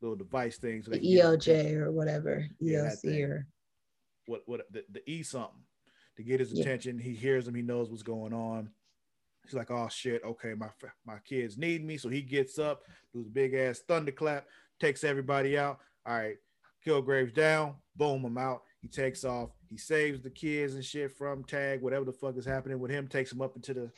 [0.00, 0.82] little device thing.
[0.82, 2.46] So The they can get his ELJ or whatever.
[2.58, 3.46] Yeah, ELC or
[4.26, 5.60] what what the, the E something
[6.16, 6.62] to get his Yeah.
[6.62, 6.98] attention.
[6.98, 7.54] He hears him.
[7.54, 8.70] He knows what's going on.
[9.44, 10.68] He's like, "Oh shit, okay, my
[11.04, 12.82] my kids need me." So he gets up,
[13.14, 14.46] does a big ass thunderclap,
[14.78, 15.78] takes everybody out.
[16.06, 16.36] All right,
[16.86, 17.74] Kilgrave's down.
[17.96, 18.62] Boom, I'm out.
[18.80, 19.50] He takes off.
[19.68, 21.82] He saves the kids and shit from Tag.
[21.82, 23.90] Whatever the fuck is happening with him, takes him up into the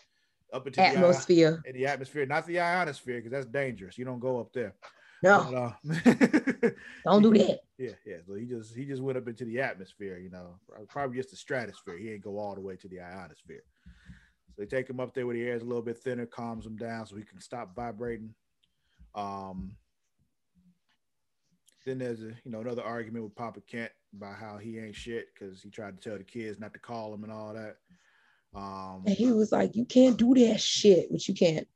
[0.52, 1.62] up into the atmosphere.
[1.66, 3.96] in the atmosphere, not the ionosphere, because that's dangerous.
[3.98, 4.74] You don't go up there.
[5.22, 6.70] No, But, uh,
[7.04, 7.60] don't do that.
[7.78, 8.16] yeah, yeah.
[8.26, 11.36] So he just he just went up into the atmosphere, you know, probably just the
[11.36, 11.96] stratosphere.
[11.96, 13.62] He ain't go all the way to the ionosphere.
[14.48, 16.66] So they take him up there where the air is a little bit thinner, calms
[16.66, 18.34] him down so he can stop vibrating.
[19.14, 19.76] Um,
[21.86, 25.28] then there's a you know another argument with Papa Kent about how he ain't shit
[25.32, 27.76] because he tried to tell the kids not to call him and all that.
[28.54, 31.66] Um, And he was like, you can't do that shit, which you can't.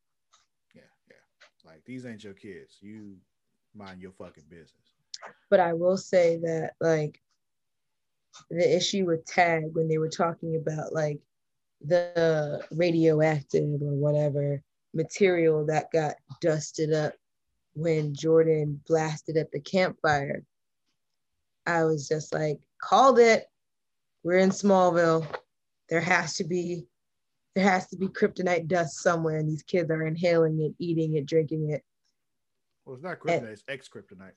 [0.74, 1.16] yeah, yeah.
[1.64, 2.76] Like these ain't your kids.
[2.80, 3.16] You
[3.74, 4.94] mind your fucking business.
[5.48, 7.20] But I will say that like
[8.50, 11.20] the issue with tag when they were talking about like
[11.80, 14.62] the radioactive or whatever
[14.94, 17.14] material that got dusted up
[17.74, 20.42] when Jordan blasted at the campfire.
[21.66, 23.46] I was just like, called it.
[24.22, 25.26] We're in Smallville.
[25.88, 26.86] There has to be
[27.54, 31.24] there has to be kryptonite dust somewhere, and these kids are inhaling it, eating it,
[31.24, 31.82] drinking it.
[32.84, 34.32] Well, it's not kryptonite, it's X kryptonite.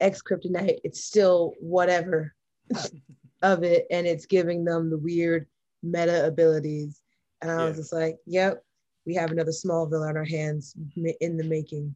[0.00, 2.34] X kryptonite, it's still whatever
[3.42, 5.48] of it, and it's giving them the weird
[5.82, 7.00] meta abilities.
[7.40, 8.62] And I was just like, yep,
[9.06, 10.76] we have another Smallville on our hands
[11.20, 11.94] in the making.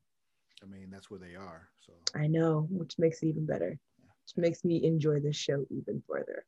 [0.60, 1.68] I mean, that's where they are.
[1.86, 3.78] So I know, which makes it even better.
[4.00, 6.44] Which makes me enjoy this show even further.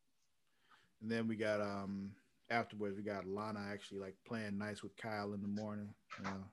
[1.00, 2.10] and then we got um
[2.50, 5.88] afterwards we got Lana actually like playing nice with Kyle in the morning.
[6.18, 6.44] You know,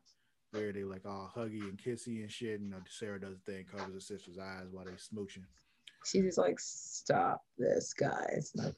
[0.52, 2.62] where they like all huggy and kissy and shit.
[2.62, 5.44] You know, Sarah does the thing, covers her sister's eyes while they smooching.
[6.06, 8.52] She's just like, stop this, guys.
[8.56, 8.76] Like,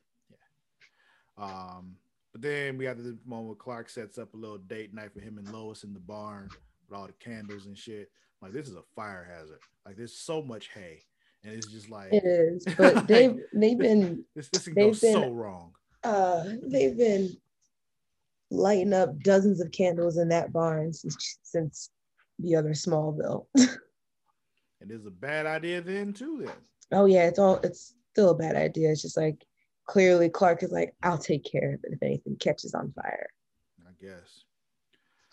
[1.38, 1.96] Um,
[2.32, 5.20] but then we have the moment where Clark sets up a little date night for
[5.20, 6.50] him and Lois in the barn
[6.90, 8.10] with all the candles and shit.
[8.42, 9.60] Like this is a fire hazard.
[9.86, 11.02] Like there's so much hay,
[11.44, 15.14] and it's just like it is, but they've they've been this this go they've been-
[15.14, 15.74] so wrong.
[16.04, 17.36] Uh they've been
[18.50, 21.90] lighting up dozens of candles in that barn since since
[22.40, 23.48] the other Smallville.
[24.80, 26.44] And it's a bad idea then too.
[26.46, 26.54] Then
[26.92, 28.92] oh yeah, it's all it's still a bad idea.
[28.92, 29.44] It's just like
[29.86, 33.28] clearly Clark is like, I'll take care of it if anything catches on fire.
[33.86, 34.44] I guess.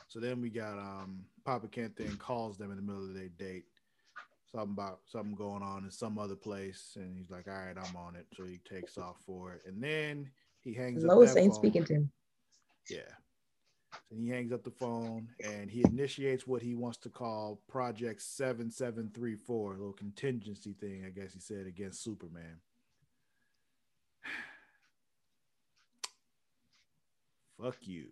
[0.09, 3.29] So then we got um Papa Kent then calls them in the middle of their
[3.29, 3.67] date.
[4.51, 7.97] Something about something going on in some other place, and he's like, "All right, I'm
[7.97, 10.31] on it." So he takes off for it, and then
[10.65, 11.05] he hangs.
[11.05, 11.55] up Lois ain't phone.
[11.61, 12.11] speaking to him.
[12.91, 13.01] Yeah.
[14.11, 18.23] And he hangs up the phone and he initiates what he wants to call Project
[18.23, 22.59] 7734, a little contingency thing, I guess he said, against Superman.
[27.63, 28.07] Fuck you.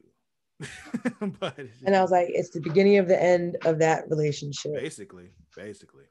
[1.41, 4.75] but And I was like, it's the beginning of the end of that relationship.
[4.75, 6.05] basically, basically.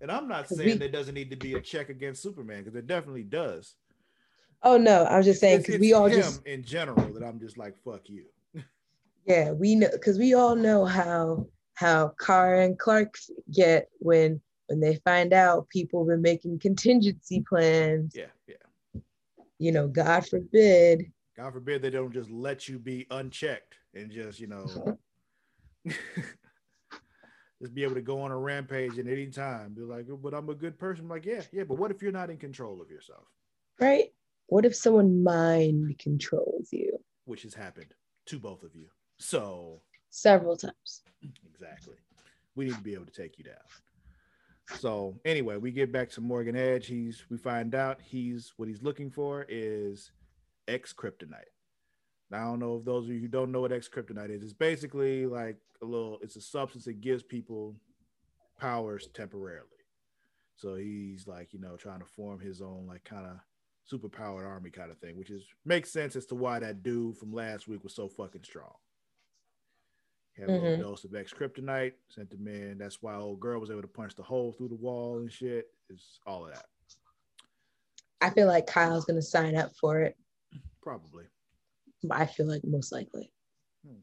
[0.00, 2.74] And I'm not saying we- there doesn't need to be a check against Superman because
[2.74, 3.76] it definitely does.
[4.62, 7.56] Oh no, I was just saying because we all just in general that I'm just
[7.56, 8.24] like, fuck you.
[9.26, 13.16] yeah we know because we all know how how Kara and Clark
[13.50, 18.14] get when when they find out people been making contingency plans.
[18.14, 19.00] Yeah, yeah.
[19.58, 21.10] You know, God forbid.
[21.36, 24.96] God forbid they don't just let you be unchecked and just, you know,
[27.60, 29.74] just be able to go on a rampage at any time.
[29.74, 31.06] Be like, but I'm a good person.
[31.06, 33.24] I'm like, yeah, yeah, but what if you're not in control of yourself?
[33.80, 34.12] Right?
[34.50, 37.94] What if someone mind controls you Which has happened
[38.26, 38.86] to both of you.
[39.18, 41.02] So, several times?
[41.48, 41.94] exactly.
[42.56, 44.78] We need to be able to take you down.
[44.80, 46.88] So, anyway, we get back to Morgan Edge.
[46.88, 50.10] He's we find out he's what he's looking for is
[50.66, 51.52] X kryptonite.
[52.30, 54.42] Now, I don't know if those of you who don't know what X kryptonite is.
[54.42, 56.18] It's basically like a little.
[56.22, 57.76] It's a substance that gives people
[58.58, 59.68] powers temporarily.
[60.56, 63.36] So he's like, you know, trying to form his own like kind of
[63.90, 67.32] superpowered army kind of thing, which is makes sense as to why that dude from
[67.32, 68.72] last week was so fucking strong.
[70.34, 70.80] He had a little Mhm.
[70.80, 72.78] dose of X kryptonite, sent him in.
[72.78, 75.74] That's why old girl was able to punch the hole through the wall and shit.
[75.88, 76.66] It's all of that.
[78.20, 80.16] I feel like Kyle's gonna sign up for it.
[80.82, 81.26] Probably.
[82.04, 83.32] But I feel like most likely.
[83.86, 84.02] Mhm.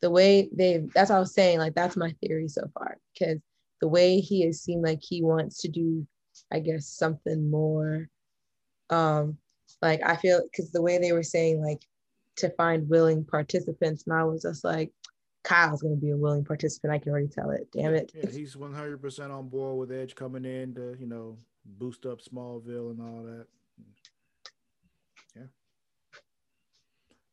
[0.00, 3.00] the way they that's what I was saying, like that's my theory so far.
[3.14, 3.40] Because
[3.80, 6.06] the way he has seemed like he wants to do,
[6.50, 8.10] I guess, something more.
[8.94, 9.38] Um,
[9.82, 11.82] like I feel because the way they were saying like
[12.36, 14.92] to find willing participants, and I was just like,
[15.42, 16.92] Kyle's gonna be a willing participant.
[16.92, 17.68] I can already tell it.
[17.72, 18.12] Damn it.
[18.14, 22.90] Yeah, he's 100% on board with Edge coming in to, you know, boost up Smallville
[22.90, 23.46] and all that.
[25.36, 25.46] Yeah.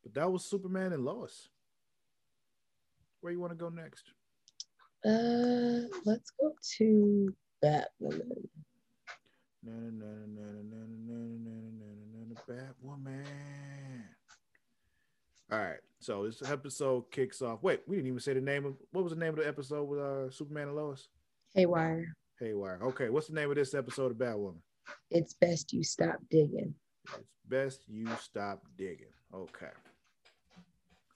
[0.02, 1.48] But that was Superman and Lois.
[3.20, 4.04] Where you want to go next?
[5.04, 7.34] Uh, let's go to
[7.64, 8.48] Batwoman.
[12.48, 13.24] Batwoman.
[15.50, 15.76] All right.
[16.00, 17.62] So this episode kicks off.
[17.62, 19.84] Wait, we didn't even say the name of what was the name of the episode
[19.84, 21.08] with uh, Superman and Lois?
[21.54, 22.16] Haywire.
[22.40, 22.80] Haywire.
[22.82, 24.56] Okay, what's the name of this episode of Batwoman?
[25.10, 26.74] It's best you stop digging.
[27.04, 29.12] It's best you stop digging.
[29.32, 29.70] Okay.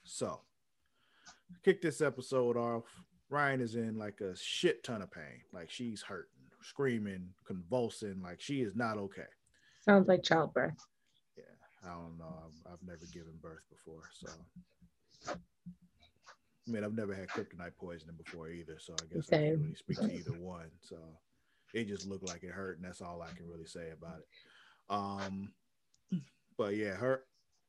[0.05, 0.41] So,
[1.65, 2.85] kick this episode off.
[3.29, 5.43] Ryan is in like a shit ton of pain.
[5.53, 6.36] Like she's hurting,
[6.69, 8.21] screaming, convulsing.
[8.23, 9.23] Like she is not okay.
[9.85, 10.75] Sounds like childbirth.
[11.37, 11.45] Yeah,
[11.85, 12.35] I don't know.
[12.45, 15.35] I've, I've never given birth before, so.
[16.69, 19.75] I mean, I've never had kryptonite poisoning before either, so I guess I can't really
[19.77, 20.69] speak to either one.
[20.81, 20.97] So
[21.75, 24.27] it just looked like it hurt, and that's all I can really say about it.
[24.91, 25.53] Um,
[26.59, 27.23] but yeah, her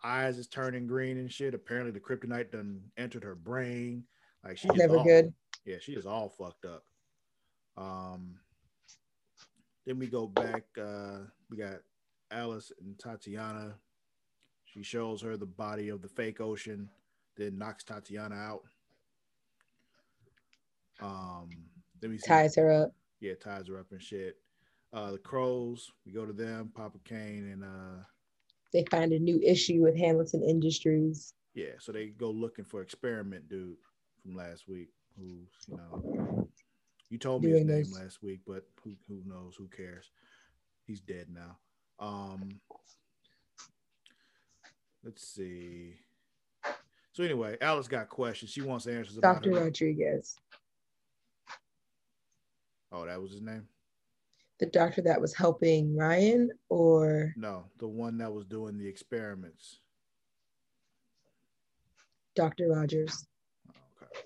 [0.04, 1.54] eyes is turning green and shit.
[1.54, 4.04] Apparently, the kryptonite done entered her brain.
[4.44, 5.32] Like she's Never all- good.
[5.66, 6.84] Yeah, she is all fucked up.
[7.76, 8.40] Um,
[9.88, 10.66] Then we go back.
[10.78, 11.20] Uh,
[11.50, 11.76] we got
[12.30, 13.74] Alice and Tatiana.
[14.66, 16.90] She shows her the body of the fake ocean,
[17.38, 18.64] then knocks Tatiana out.
[21.02, 21.48] Um,
[22.02, 22.92] then we see, Ties her up.
[23.22, 24.36] yeah, ties her up and shit.
[24.92, 28.04] Uh, the crows, we go to them, Papa Kane, and uh,
[28.74, 31.34] They find a new issue with Hamilton Industries.
[31.54, 33.78] yeah, so they go looking for experiment dude
[34.22, 36.47] from last week, who's you know,
[37.10, 39.56] you told me his name last week, but who who knows?
[39.56, 40.12] Who cares?
[40.86, 41.58] He's dead now.
[42.00, 42.60] Um,
[45.04, 45.96] let's see.
[47.14, 48.52] So anyway, Alice got questions.
[48.52, 49.56] She wants answers about Dr.
[49.56, 49.64] her.
[49.66, 50.36] Rodriguez,
[52.92, 53.68] Oh, that was his name.
[54.60, 59.80] the doctor that was helping Ryan, or No, the one that was doing the experiments.
[62.36, 62.70] Dr.
[62.70, 63.26] Rogers.
[64.04, 64.22] Okay.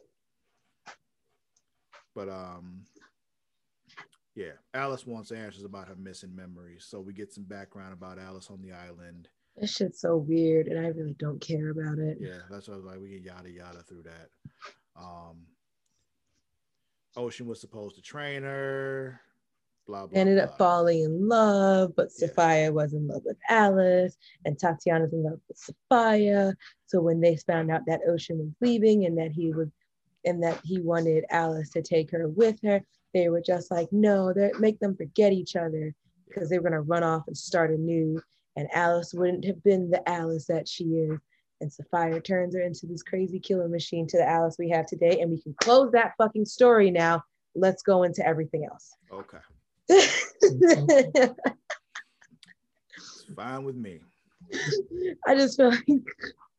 [2.15, 2.81] But um
[4.35, 6.85] yeah, Alice wants answers about her missing memories.
[6.87, 9.27] So we get some background about Alice on the island.
[9.57, 12.17] That shit's so weird, and I really don't care about it.
[12.21, 13.01] Yeah, that's what I was like.
[13.01, 14.29] We get yada yada through that.
[14.95, 15.45] Um
[17.17, 19.19] Ocean was supposed to train her.
[19.87, 20.19] Blah blah.
[20.19, 20.45] Ended blah.
[20.45, 22.29] up falling in love, but Yeah.
[22.29, 26.53] Safiyah was in love with Alice, and Tatiana's in love with Safiyah.
[26.85, 29.67] So when they found out that Ocean was leaving and that he was,
[30.25, 32.81] and that he wanted Alice to take her with her,
[33.13, 35.93] they were just like, no, make them forget each other
[36.27, 38.21] because they were gonna run off and start anew.
[38.55, 41.19] And Alice wouldn't have been the Alice that she is.
[41.61, 45.19] And Safiyah turns her into this crazy killer machine to the Alice we have today.
[45.21, 47.23] And we can close that fucking story now.
[47.55, 48.93] Let's go into everything else.
[49.11, 49.37] Okay.
[52.95, 54.01] It's fine with me.
[55.25, 55.85] I just feel like,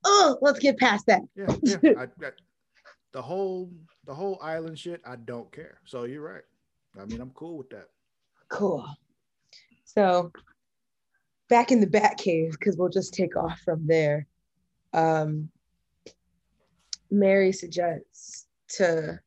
[0.04, 1.20] oh, let's get past that.
[1.36, 1.76] Yeah, yeah.
[1.98, 2.30] I, I,
[3.12, 3.70] the whole
[4.04, 5.78] the whole island shit, I don't care.
[5.84, 6.42] So you're right.
[7.00, 7.88] I mean, I'm cool with that.
[8.48, 8.86] Cool.
[9.84, 10.32] So
[11.48, 14.26] back in the Bat Cave, because we'll just take off from there.
[14.92, 15.50] Um,
[17.10, 18.46] Mary suggests
[18.76, 19.20] to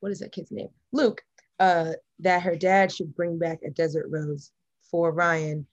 [0.00, 0.68] what is that kid's name?
[0.92, 1.22] Luke,
[1.58, 4.52] uh, that her dad should bring back a desert rose
[4.90, 5.66] for Ryan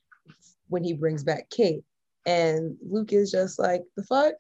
[0.70, 1.84] when he brings back Kate.
[2.26, 4.34] And Luke is just like, the fuck?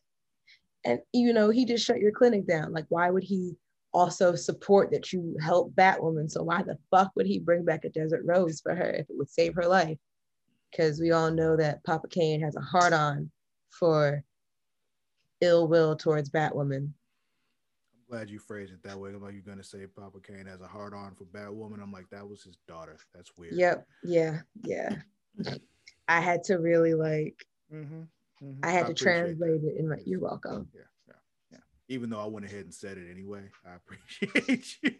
[0.85, 2.71] And you know, he just shut your clinic down.
[2.71, 3.57] Like, why would he
[3.93, 6.29] also support that you help Batwoman?
[6.29, 9.17] So why the fuck would he bring back a desert rose for her if it
[9.17, 9.97] would save her life?
[10.71, 13.31] Because we all know that Papa Kane has a hard on
[13.71, 14.23] for
[15.41, 16.87] ill will towards Batwoman.
[16.87, 19.09] I'm glad you phrased it that way.
[19.09, 21.81] I'm like, you're gonna say Papa Kane has a hard on for Batwoman.
[21.81, 22.97] I'm like, that was his daughter.
[23.13, 23.55] That's weird.
[23.55, 23.87] Yep.
[24.03, 24.41] Yeah.
[24.63, 24.95] Yeah.
[26.07, 28.03] I had to really like, Mm-hmm.
[28.45, 28.65] Mm-hmm.
[28.65, 29.75] I had to translate that.
[29.75, 30.67] it in my, you're welcome.
[30.73, 31.13] Yeah, yeah,
[31.51, 31.57] yeah.
[31.89, 34.91] Even though I went ahead and said it anyway, I appreciate you.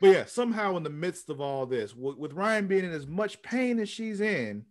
[0.00, 3.06] but yeah, somehow in the midst of all this, with, with Ryan being in as
[3.06, 4.64] much pain as she's in,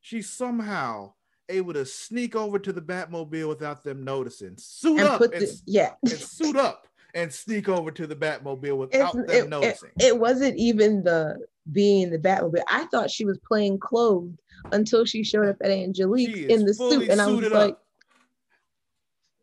[0.00, 1.12] she's somehow
[1.48, 5.42] able to sneak over to the Batmobile without them noticing, suit And up put and,
[5.42, 5.92] the, yeah.
[6.02, 9.90] and suit up and sneak over to the Batmobile without It's, them it, it, noticing.
[10.00, 11.38] it wasn't even the
[11.72, 12.62] being the Batmobile.
[12.70, 14.38] I thought she was playing clothed
[14.72, 17.82] until she showed up at Angelique in the suit, and I was like, up.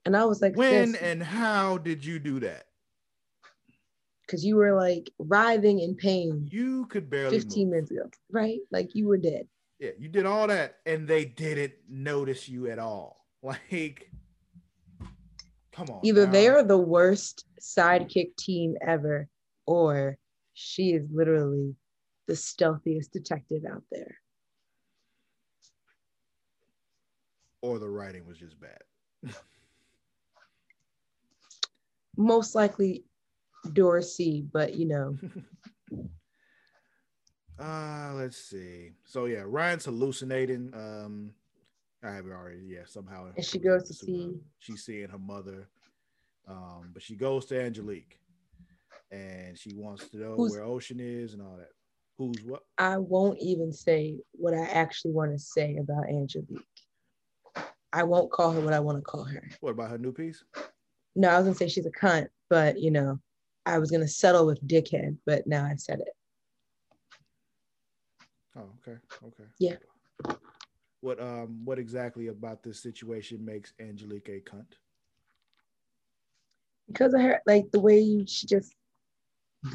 [0.06, 2.66] and I was like, When and how did you do that?
[4.26, 7.72] because you were like writhing in pain You could barely 15 move.
[7.74, 8.60] minutes ago, right?
[8.72, 9.48] Like you were dead.
[9.80, 13.20] Yeah, you did all that and they didn't notice you at all.
[13.44, 14.10] Like,
[15.74, 16.00] come on.
[16.04, 16.32] Either now.
[16.32, 19.28] they are the worst sidekick team ever,
[19.66, 20.18] or
[20.54, 21.76] she is literally
[22.28, 24.18] the stealthiest detective out there.
[27.62, 28.82] or the writing was just bad.
[32.18, 33.06] Most likely
[33.72, 35.18] Dorsey, but you know,
[37.60, 38.90] Uh, let's see.
[39.06, 40.74] So yeah, Ryan's hallucinating.
[40.74, 41.32] Um,
[42.04, 42.64] I have it already.
[42.68, 43.28] Yeah, somehow.
[43.38, 45.70] And she goes to see- She's seeing her mother.
[46.48, 48.20] Um, but she goes to Angelique,
[49.12, 51.70] and she wants to know Who's- where Ocean is and all that.
[52.24, 52.64] Who's what?
[52.78, 56.62] I won't even say what I actually want to say about Angelique.
[57.92, 59.50] I won't call her what I want to call her.
[59.60, 60.42] What about her new piece?
[61.18, 63.20] No, I was gonna say she's a cunt, but you know,
[63.66, 66.16] I was gonna settle with dickhead, but now I said it.
[68.56, 68.98] Oh, okay,
[69.28, 69.50] okay.
[69.60, 69.76] Yeah.
[71.02, 74.78] What um what exactly about this situation makes Angelique a cunt?
[76.88, 78.74] Because of her, like the way you, she just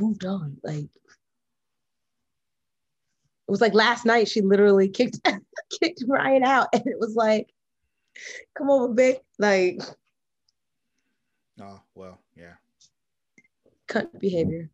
[0.01, 0.57] moved on.
[0.63, 0.89] Like
[3.49, 5.21] it was like last night she literally kicked
[5.81, 7.49] kicked Ryan out, and it was like,
[8.55, 9.19] come over, bitch.
[9.39, 9.81] Like
[11.61, 12.53] Oh, well, yeah.
[13.89, 14.71] cunt behavior.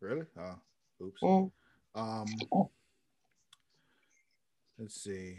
[0.00, 0.26] Really?
[0.38, 0.56] Oh,
[1.02, 1.22] oops.
[1.22, 1.50] Mm.
[1.94, 2.26] Um,
[4.78, 5.38] let's see.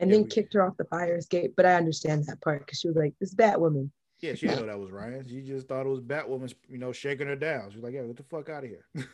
[0.00, 1.54] And Yeah, then we- kicked her off the fire escape.
[1.56, 4.72] But I understand that part because she was like, "This Batwoman." Yeah, she didn't know
[4.72, 5.28] that was Ryan.
[5.28, 7.70] She just thought it was Batwoman, you know, shaking her down.
[7.70, 8.84] She was like, "Yeah, get the fuck out of here."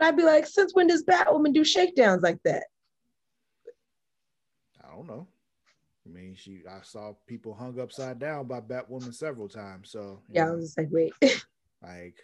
[0.00, 2.64] I'd be like, "Since when does Batwoman do shakedowns like that?"
[4.82, 5.26] I don't know.
[6.06, 6.62] I mean, she.
[6.68, 9.90] I saw people hung upside down by Batwoman several times.
[9.90, 11.12] So Yeah, I was just like, "Wait."
[11.82, 12.16] like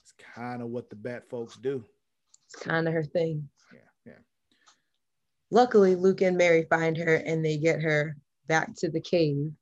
[0.00, 1.84] it's kind of what the Bat folks do.
[2.46, 3.48] it's kind of her thing.
[3.72, 4.18] Yeah, yeah.
[5.50, 9.52] Luckily, Luke and Mary find her and they get her back to the cave.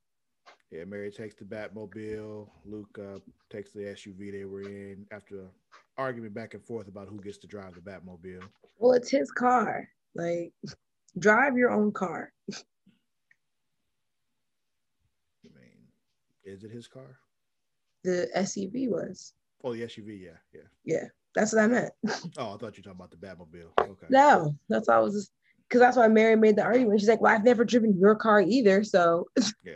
[0.71, 2.47] Yeah, Mary takes the Batmobile.
[2.63, 3.17] Luke uh,
[3.49, 5.45] takes the SUV they were in after
[5.99, 8.41] argument back and forth about who gets to drive the Batmobile.
[8.77, 9.87] Well, it's his car.
[10.15, 10.53] Like,
[11.19, 12.31] drive your own car.
[12.51, 12.55] I
[15.59, 15.77] mean,
[16.43, 17.19] is it his car?
[18.03, 19.33] The SUV was.
[19.63, 20.21] Oh, the SUV.
[20.21, 20.61] Yeah, yeah.
[20.85, 21.91] Yeah, that's what I meant.
[22.37, 23.91] Oh, I thought you were talking about the Batmobile.
[23.91, 24.07] Okay.
[24.09, 25.31] No, that's all I was just
[25.67, 26.99] because that's why Mary made the argument.
[26.99, 28.83] She's like, Well, I've never driven your car either.
[28.85, 29.27] So
[29.63, 29.73] yeah.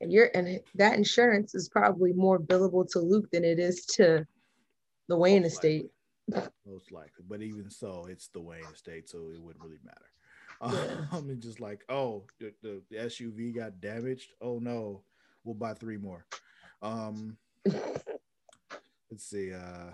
[0.00, 4.26] And you're and that insurance is probably more billable to Luke than it is to
[5.08, 5.90] the Wayne Most estate.
[6.28, 6.48] likely.
[6.66, 7.24] Most likely.
[7.28, 10.00] But even so, it's the Wayne estate, so it wouldn't really matter.
[10.62, 11.16] Yeah.
[11.16, 14.32] Um, it's just like, oh, the, the, the SUV got damaged.
[14.42, 15.00] Oh no,
[15.42, 16.26] we'll buy three more.
[16.82, 19.54] Um, let's see.
[19.54, 19.92] Uh,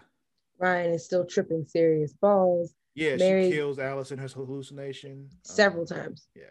[0.59, 5.82] Ryan is still tripping serious balls yeah, Mary- she kills Alice in her hallucination several
[5.82, 6.28] Um, times.
[6.34, 6.44] Yeah,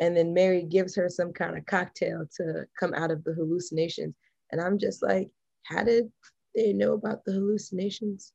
[0.00, 4.14] And then Mary gives her some kind of cocktail to come out of the hallucinations.
[4.50, 5.30] And I'm just like,
[5.64, 6.10] how did
[6.54, 8.32] they know about the hallucinations?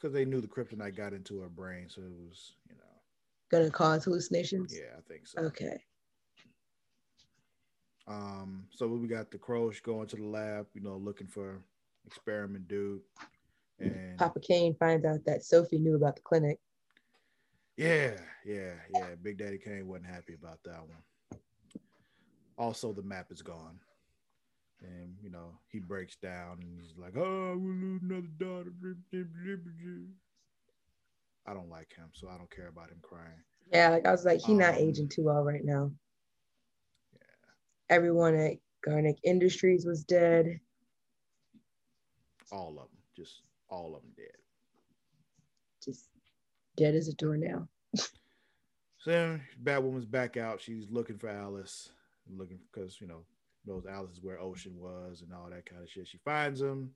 [0.00, 2.84] because they knew the kryptonite got into her brain, so it was, you know,
[3.50, 4.74] Gonna cause hallucinations?
[4.74, 5.42] yeah, I think so.
[5.42, 5.82] Okay.
[8.06, 11.60] Um, so we got the Crows going to the lab, you know, looking for
[12.06, 13.00] experiment dude,
[13.78, 16.58] and Papa Kane finds out that Sophie knew about the clinic.
[17.80, 18.10] Yeah,
[18.44, 19.06] yeah, yeah.
[19.22, 21.40] Big Daddy Kane wasn't happy about that one.
[22.58, 23.80] Also, the map is gone,
[24.82, 28.70] and you know he breaks down and he's like, "Oh, we'll lose another daughter."
[31.46, 33.42] I don't like him, so I don't care about him crying.
[33.72, 35.90] Yeah, like I was like, he not Um, aging too well right now.
[37.14, 37.20] Yeah.
[37.88, 40.60] Everyone at Garnick Industries was dead.
[42.52, 44.36] All of them, just all of them dead.
[45.82, 46.09] Just
[46.80, 47.68] dead as a doornail.
[49.02, 50.60] So Batwoman's back out.
[50.60, 51.88] She's looking for Alice,
[52.30, 53.22] looking because you know
[53.64, 56.06] knows Alice is where Ocean was and all that kind of shit.
[56.06, 56.90] She finds him.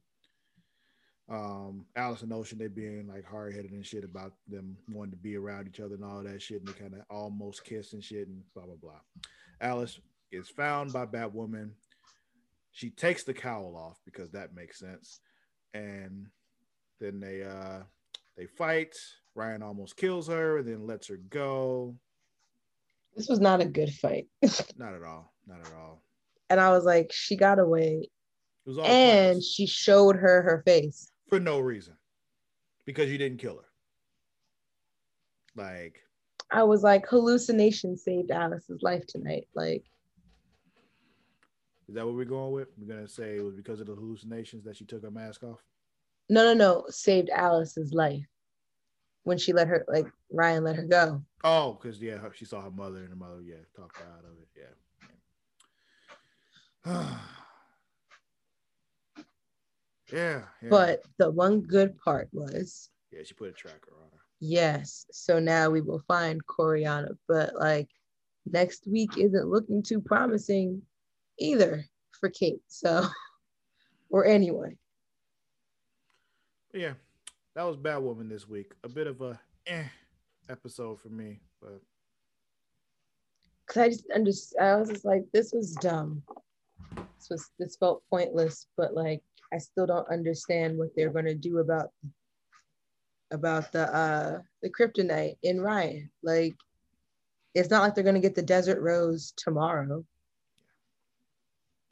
[1.31, 5.17] Um, Alice and Ocean they being like hard headed and shit about them wanting to
[5.17, 8.05] be around each other and all that shit, and they kind of almost kiss and
[8.05, 9.01] shit and blah blah blah.
[9.63, 9.99] Alice
[10.31, 11.71] is found by Batwoman.
[12.73, 15.21] She takes the cowl off because that makes sense,
[15.73, 16.27] and
[17.01, 17.85] then they uh
[18.37, 18.95] they fight.
[19.35, 21.97] Ryan almost kills her, and then lets her go.
[23.17, 24.27] This was not a good fight.
[24.77, 25.33] Not at all.
[25.47, 26.03] Not at all.
[26.51, 28.01] And I was like, she got away.
[28.03, 31.11] It was all And she showed her her face.
[31.29, 31.95] for no reason
[32.87, 33.69] because you didn't kill her.
[35.57, 36.01] Like,
[36.51, 39.47] I was like, hallucination saved Alice's life tonight.
[39.55, 39.85] Like,
[41.89, 42.69] is that what we're going with?
[42.79, 45.63] We're gonna say it was because of the hallucinations that she took her mask off.
[46.29, 48.25] No, no, no, saved Alice's life
[49.25, 51.23] when she let her, like, Ryan let her go.
[51.43, 54.25] Oh, because yeah, her, she saw her mother and her mother, yeah, talked her out
[54.25, 54.49] of it.
[56.87, 57.19] Yeah.
[60.13, 60.69] yeah, yeah.
[60.71, 64.19] But the one good part was, yeah, she put a tracker on her.
[64.41, 67.17] yes, so now we will find Coryana.
[67.29, 67.89] But like,
[68.47, 70.83] next week isn't looking too promising
[71.39, 71.85] either
[72.19, 72.63] for Kate.
[72.69, 73.07] So,
[74.11, 74.77] or anyone.
[76.75, 76.95] Yeah,
[77.55, 78.73] that was Batwoman this week.
[78.83, 79.85] A bit of a eh
[80.49, 81.81] episode for me, but
[83.67, 84.61] Cause I just understood.
[84.61, 86.23] I was just like, this was dumb.
[86.97, 89.23] This was this felt pointless, but like
[89.53, 91.91] I still don't understand what they're gonna do about
[93.31, 96.11] about the uh the kryptonite in Ryan.
[96.25, 96.57] Like
[97.55, 100.05] it's not like they're gonna get the desert rose tomorrow.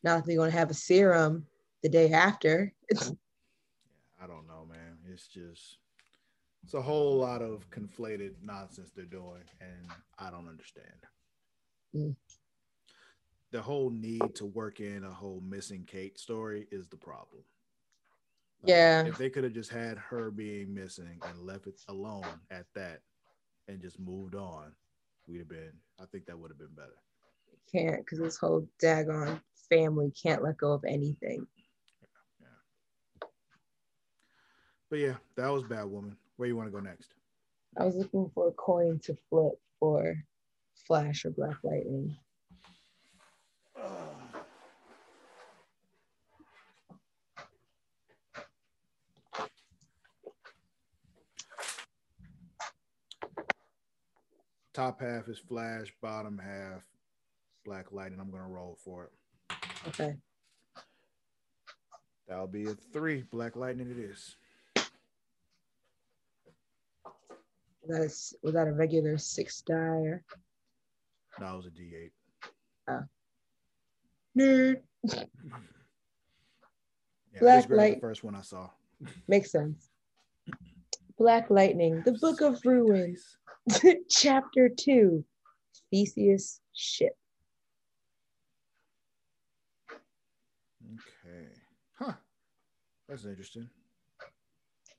[0.02, 1.46] Not like they're gonna have a serum
[1.84, 2.72] the day after.
[2.88, 3.14] It's yeah,
[4.22, 4.98] I don't know, man.
[5.12, 5.78] It's just
[6.64, 10.88] it's a whole lot of conflated nonsense they're doing, and I don't understand.
[11.94, 12.16] Mm.
[13.50, 17.42] The whole need to work in a whole missing Kate story is the problem.
[18.62, 19.04] Like, Yeah.
[19.04, 23.00] If they could have just had her being missing and left it alone at that
[23.68, 24.72] and just moved on,
[25.26, 26.96] we'd have been, I think that would have been better.
[27.70, 31.46] can't because this whole daggone family can't let go of anything.
[34.92, 36.18] But yeah, that was bad woman.
[36.36, 37.14] Where you want to go next?
[37.78, 40.14] I was looking for a coin to flip for
[40.86, 42.14] Flash or Black Lightning.
[54.74, 56.82] Top half is Flash, bottom half
[57.64, 58.20] Black Lightning.
[58.20, 59.54] I'm gonna roll for it.
[59.88, 60.16] Okay.
[62.28, 63.22] That'll be a three.
[63.22, 64.36] Black Lightning it is.
[67.84, 69.74] Was that a, was that a regular six die?
[69.76, 70.24] Or?
[71.40, 73.08] No, it was a D8.
[74.38, 74.76] Nerd.
[77.34, 78.68] Yeah, Black this grade was Light- the first one I saw.
[79.26, 79.88] Makes sense.
[81.16, 83.38] Black Lightning, the Book of Ruins,
[84.10, 85.24] Chapter 2,
[85.90, 87.16] Theseus Ship.
[90.84, 91.48] Okay.
[91.98, 92.12] Huh.
[93.08, 93.68] That's interesting.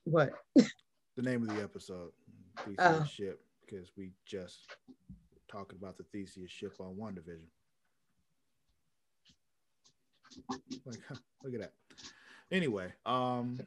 [0.04, 0.32] What?
[0.56, 2.10] The name of the episode,
[2.58, 3.04] Theseus Oh.
[3.04, 4.66] Ship, because we just
[5.48, 7.46] talking about the Theseus ship on one division.
[10.84, 11.72] Like, huh, look at that.
[12.50, 13.58] Anyway, um,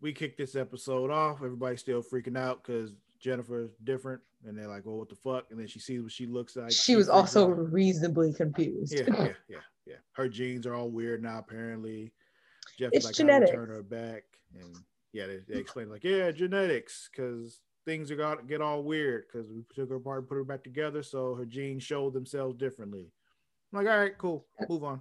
[0.00, 1.36] we kicked this episode off.
[1.42, 5.58] Everybody's still freaking out because Jennifer's different, and they're like, "Well, what the fuck?" And
[5.58, 6.72] then she sees what she looks like.
[6.72, 7.72] She was also out.
[7.72, 8.92] reasonably confused.
[8.94, 9.96] yeah, yeah, yeah, yeah.
[10.12, 11.38] Her genes are all weird now.
[11.38, 12.12] Apparently,
[12.78, 13.52] Jeff It's is like, "How do we genetics.
[13.52, 14.76] turn her back?" And
[15.16, 19.50] yeah, they, they explain like, "Yeah, genetics, because things are got get all weird because
[19.50, 23.06] we took her apart and put her back together, so her genes showed themselves differently."
[23.72, 25.00] I'm like, "All right, cool, move on."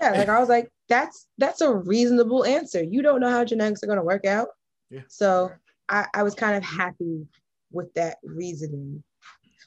[0.00, 2.82] Yeah, like I was like, that's that's a reasonable answer.
[2.82, 4.48] You don't know how genetics are gonna work out.
[4.90, 5.02] Yeah.
[5.06, 5.52] So
[5.88, 7.24] I, I was kind of happy
[7.70, 9.04] with that reasoning.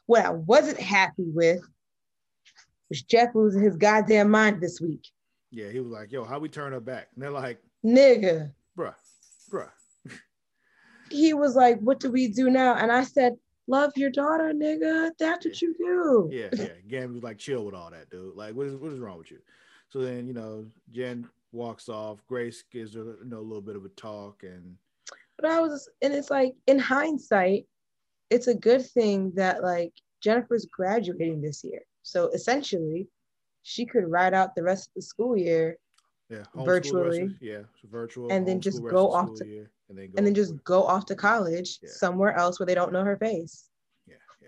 [0.07, 1.61] What I wasn't happy with
[2.89, 5.07] was Jeff losing his goddamn mind this week.
[5.51, 8.51] Yeah, he was like, "Yo, how we turn her back?" And they're like, Nigga.
[8.77, 8.93] "Bruh,
[9.49, 9.69] bruh."
[11.09, 12.75] He was like, What do we do now?
[12.75, 13.33] And I said,
[13.67, 15.11] Love your daughter, nigga.
[15.17, 16.29] That's what you do.
[16.31, 16.67] Yeah, yeah.
[16.87, 18.35] Gambi was like, chill with all that, dude.
[18.35, 19.39] Like, what is what is wrong with you?
[19.89, 22.19] So then, you know, Jen walks off.
[22.27, 24.75] Grace gives her, you know, a little bit of a talk, and
[25.37, 27.65] But I was, and it's like in hindsight,
[28.29, 31.81] it's a good thing that like Jennifer's graduating this year.
[32.03, 33.07] So essentially,
[33.63, 35.77] she could ride out the rest of the school year
[36.29, 37.21] yeah, homeschool the rest Virtually.
[37.21, 40.33] of- yeah, virtual, And then just go off to- year, and then go and then
[40.33, 41.89] just with- go off to college Yeah.
[41.91, 43.69] somewhere else where they don't know her face.
[44.07, 44.47] yeah, yeah.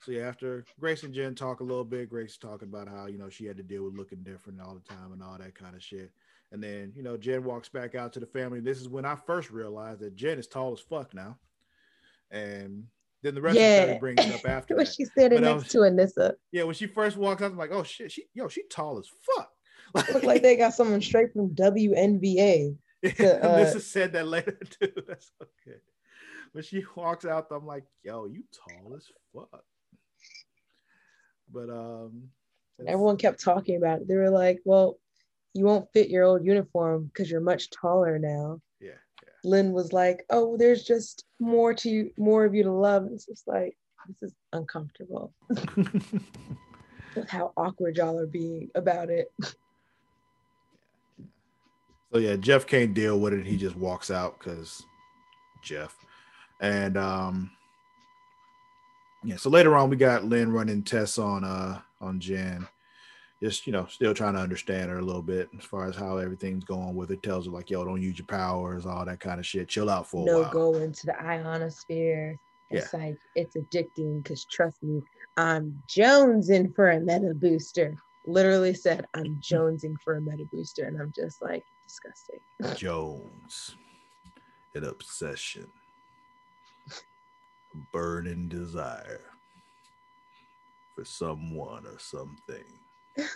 [0.00, 3.18] So yeah, after Grace and Jen talk a little bit, Grace talking about how you
[3.18, 5.74] know she had to deal with looking different all the time and all that kind
[5.74, 6.10] of shit.
[6.52, 8.60] And then you know Jen walks back out to the family.
[8.60, 11.38] This is when I first realized that Jen is tall as fuck now.
[12.30, 12.84] And
[13.22, 13.84] then the rest of the Yeah.
[13.86, 14.92] family brings it up after when that.
[14.94, 17.82] she's standing But, next to Anissa, Yeah, when she first walks out, I'm like, oh
[17.82, 19.50] shit, she yo, she tall as fuck.
[20.12, 22.76] look like they got someone straight from WNBA.
[23.18, 24.92] Yeah, uh, Melissa said that later too.
[25.06, 25.78] That's okay.
[26.52, 29.64] When she walks out, I'm like, yo, you tall as fuck.
[31.52, 32.30] But um
[32.86, 34.08] Everyone kept talking about it.
[34.08, 34.98] They were like, "Well,
[35.52, 38.92] you won't fit your old uniform because you're much taller now." yeah,
[39.44, 43.26] Lynn was like, "Oh, there's just more to you, more of you to love." It's
[43.26, 43.76] just like
[44.08, 45.32] this is uncomfortable
[47.14, 49.28] with how awkward y'all are being about it.
[52.14, 53.44] So yeah, Jeff can't deal with it.
[53.44, 54.84] He just walks out because
[55.62, 55.96] Jeff.
[56.60, 57.50] And um
[59.24, 62.68] yeah, so later on we got Lynn running tests on uh on Jen.
[63.42, 66.18] Just you know, still trying to understand her a little bit as far as how
[66.18, 67.22] everything's going with it.
[67.22, 69.68] Tells her like, yo, don't use your powers, all that kind of shit.
[69.68, 70.52] Chill out for a No while.
[70.52, 72.38] go into the ionosphere.
[72.70, 75.02] It's like it's addicting because trust me,
[75.36, 77.96] I'm jonesing for a meta booster.
[78.24, 82.40] Literally said I'm jonesing for a meta booster, and I'm just like disgusting.
[82.76, 83.76] Jones,
[84.74, 85.66] an obsession,
[87.92, 89.20] burning desire
[90.94, 92.64] for someone or something.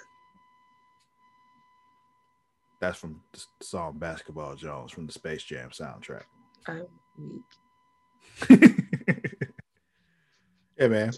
[2.80, 6.24] That's from the song Basketball Jones from the Space Jam soundtrack.
[6.66, 6.86] I'm
[7.18, 7.42] weak.
[10.78, 11.10] yeah, man.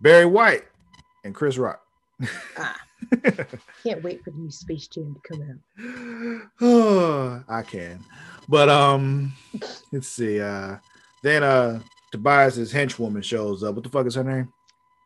[0.00, 0.64] Barry White
[1.24, 1.80] and Chris Rock.
[2.58, 2.76] Ah.
[3.82, 6.50] Can't wait for the new Space Jam to come out.
[6.60, 8.04] oh, I can.
[8.48, 9.32] But um
[9.92, 10.40] let's see.
[10.40, 10.76] Uh
[11.22, 11.80] then uh
[12.12, 13.74] Tobias's henchwoman shows up.
[13.74, 14.52] What the fuck is her name?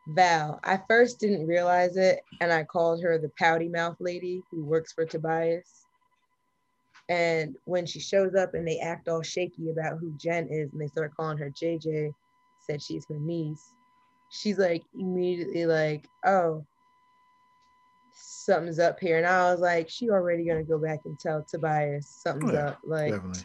[0.08, 0.60] Val.
[0.64, 4.92] I first didn't realize it, and I called her the pouty mouth lady who works
[4.92, 5.86] for Tobias.
[7.10, 10.80] And when she shows up and they act all shaky about who Jen is, and
[10.80, 12.12] they start calling her JJ,
[12.66, 13.72] said she's her niece.
[14.30, 16.66] She's like immediately like, "Oh,
[18.20, 19.18] something's up here.
[19.18, 22.78] And I was like, she already gonna go back and tell Tobias something's yeah, up.
[22.84, 23.42] Like, Definitely.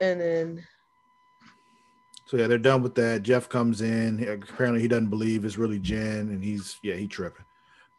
[0.00, 0.66] and then
[2.26, 3.22] So yeah, they're done with that.
[3.22, 4.18] Jeff comes in.
[4.18, 7.44] He- apparently, he doesn't believe it's really Jen, and he's yeah, he tripping.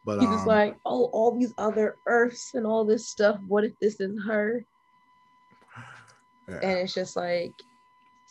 [0.06, 3.40] But he's um, like, oh, all these other Earths and all this stuff.
[3.48, 4.64] What if this is her?
[6.48, 6.60] yeah.
[6.62, 7.54] And it's just like,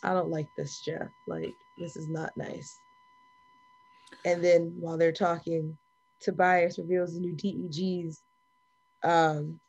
[0.01, 1.09] I don't like this, Jeff.
[1.27, 2.79] Like, this is not nice.
[4.25, 5.77] And then while they're talking,
[6.19, 8.21] Tobias reveals the new DEGs,
[9.03, 9.59] um,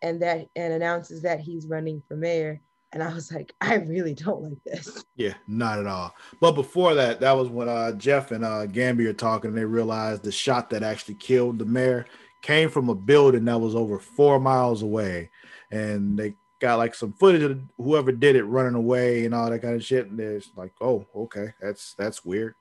[0.00, 2.60] and that and announces that he's running for mayor.
[2.92, 5.04] And I was like, I really don't like this.
[5.16, 6.14] Yeah, not at all.
[6.40, 9.48] But before that, that was when uh, Jeff and uh, are talking.
[9.48, 12.06] And they realized the shot that actually killed the mayor
[12.42, 15.30] came from a building that was over four miles away,
[15.70, 19.62] and they got like some footage of whoever did it running away and all that
[19.62, 20.08] kind of shit.
[20.08, 22.54] And it's like, oh, okay, that's that's weird.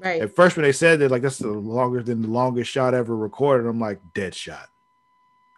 [0.00, 0.22] Right.
[0.22, 3.16] At first, when they said that, like that's the longer than the longest shot ever
[3.16, 4.68] recorded, I'm like, dead shot.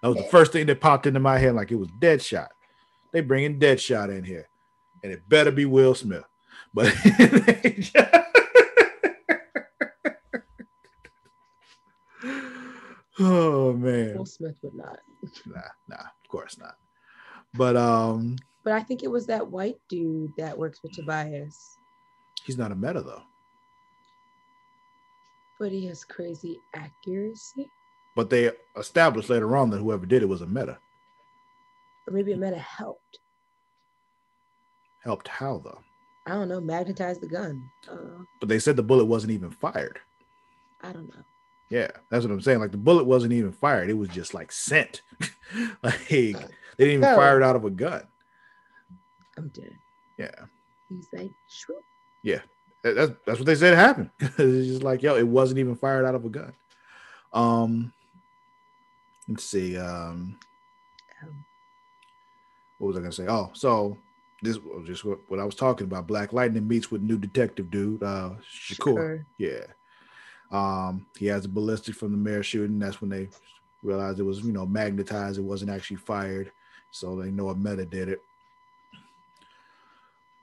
[0.03, 2.53] That was the first thing that popped into my head, like it was dead shot.
[3.13, 4.49] They bringing dead shot in here,
[5.03, 6.25] and it better be Will Smith.
[6.73, 6.87] But
[13.21, 15.01] oh man, Will Smith would not.
[15.45, 16.77] nah, nah, of course not.
[17.53, 21.77] But um, But I think it was that white dude that works with Tobias.
[22.45, 23.23] he's not a meta though.
[25.61, 27.69] But he has crazy accuracy.
[28.17, 30.79] But they established later on that whoever did it was a meta.
[32.09, 33.21] Or maybe a meta helped.
[35.05, 35.81] Helped how though?
[36.27, 37.63] I don't know, magnetize the gun.
[37.91, 40.01] Uh, But they said the bullet wasn't even fired.
[40.83, 41.23] I don't know.
[41.71, 42.59] Yeah, that's what I'm saying.
[42.59, 45.03] Like the bullet wasn't even fired; it was just like sent.
[45.85, 46.49] like they didn't
[46.79, 47.15] even No.
[47.17, 48.03] fire it out of a gun.
[49.39, 49.77] I'm dead.
[50.19, 50.47] Yeah,
[50.89, 51.81] He's like, sure.
[52.83, 54.11] That- that's that's what they said happened.
[54.21, 56.53] it's just like yo, it wasn't even fired out of a gun.
[57.33, 57.93] Um,
[59.29, 59.77] let's see.
[59.77, 60.39] Um,
[62.79, 63.27] what was I gonna say?
[63.29, 63.97] Oh, so
[64.43, 66.07] this was just what, what I was talking about.
[66.07, 68.97] Black Lightning meets with new detective dude, uh, Shakur.
[68.97, 69.25] Shakur.
[69.39, 69.67] Yeah.
[70.51, 72.79] Um, he has a ballistic from the mayor shooting.
[72.79, 73.29] That's when they
[73.83, 75.39] realized it was, you know, magnetized.
[75.39, 76.51] It wasn't actually fired.
[76.91, 78.23] So they know a meta did it.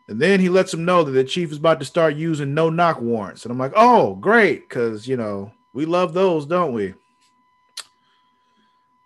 [0.07, 2.69] And then he lets them know that the chief is about to start using no
[2.69, 3.43] knock warrants.
[3.43, 4.69] And I'm like, oh, great.
[4.69, 6.93] Cause you know, we love those, don't we?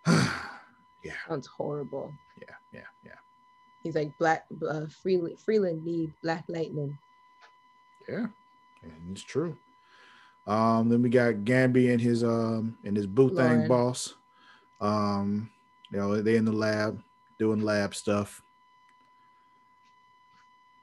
[0.07, 2.13] yeah, Sounds horrible.
[2.39, 3.11] yeah, yeah, yeah.
[3.83, 6.97] He's like, Black uh, Freeland, Freeland need Black Lightning.
[8.07, 8.27] Yeah,
[8.83, 9.57] and it's true.
[10.47, 14.15] Um, then we got Gambi and his um and his boo thing boss.
[14.79, 15.49] Um,
[15.91, 17.01] you know, they in the lab
[17.37, 18.41] doing lab stuff.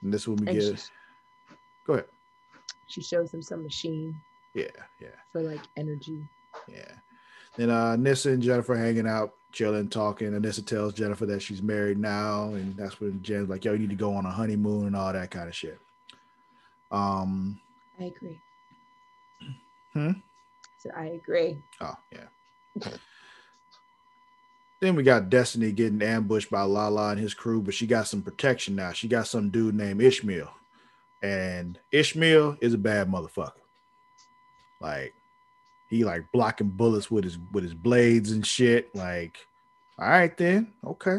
[0.03, 0.63] And this we And get.
[0.63, 1.55] she,
[1.87, 2.07] Go ahead.
[2.87, 4.15] she shows him some machine
[4.55, 4.67] Yeah,
[5.01, 6.23] yeah, for like energy.
[6.69, 6.93] yeah.
[7.57, 10.29] Then uh Nissa and Jennifer hanging out, chilling, talking.
[10.29, 13.81] And Nissa tells Jennifer that she's married now, and that's when Jen's like, "Yo, you
[13.81, 15.79] need to go on a honeymoon and all that kind of shit."
[16.93, 17.61] Um,
[17.99, 18.41] I agree.
[19.93, 20.13] Hmm?
[20.79, 21.59] So I agree.
[21.81, 22.91] Oh, yeah.
[24.81, 28.23] Then we got Destiny getting ambushed by Lala and his crew, but she got some
[28.23, 28.93] protection now.
[28.93, 30.53] She got some dude named Ishmael.
[31.23, 33.53] And Ishmael is a bad motherfucker.
[34.81, 35.13] Like
[35.91, 38.95] he like blocking bullets with his with his blades and shit.
[38.95, 39.39] Like,
[39.99, 41.19] all right then, okay.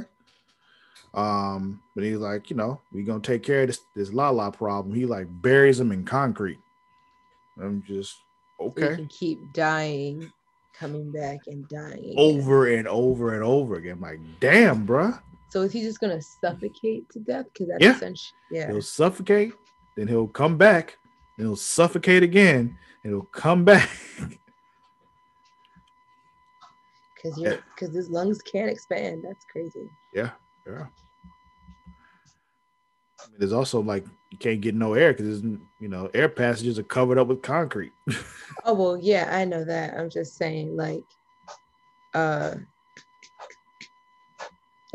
[1.14, 4.96] Um, but he's like, you know, we gonna take care of this this Lala problem.
[4.96, 6.60] He like buries him in concrete.
[7.62, 8.16] I'm just
[8.60, 10.32] okay can keep dying,
[10.80, 12.00] coming back and dying.
[12.00, 12.14] again.
[12.18, 14.00] over and over and over again.
[14.00, 15.22] like, damn, bruh.
[15.50, 17.46] So is he just gonna suffocate to death?
[17.52, 17.96] Because that's Yeah.
[17.96, 18.72] essentially yeah.
[18.72, 19.54] He'll suffocate,
[19.98, 20.98] then he'll come back,
[21.38, 23.90] then he'll suffocate again, and he'll come back.
[27.22, 29.26] Because you're because his lungs can't expand.
[29.28, 29.90] That's crazy.
[30.14, 30.30] yeah,
[30.66, 30.86] yeah.
[33.24, 36.78] I mean, There's also like you can't get no air because you know air passages
[36.80, 37.92] are covered up with concrete.
[38.66, 39.94] Oh well, yeah, I know that.
[39.98, 41.04] I'm just saying, like,
[42.14, 42.56] uh,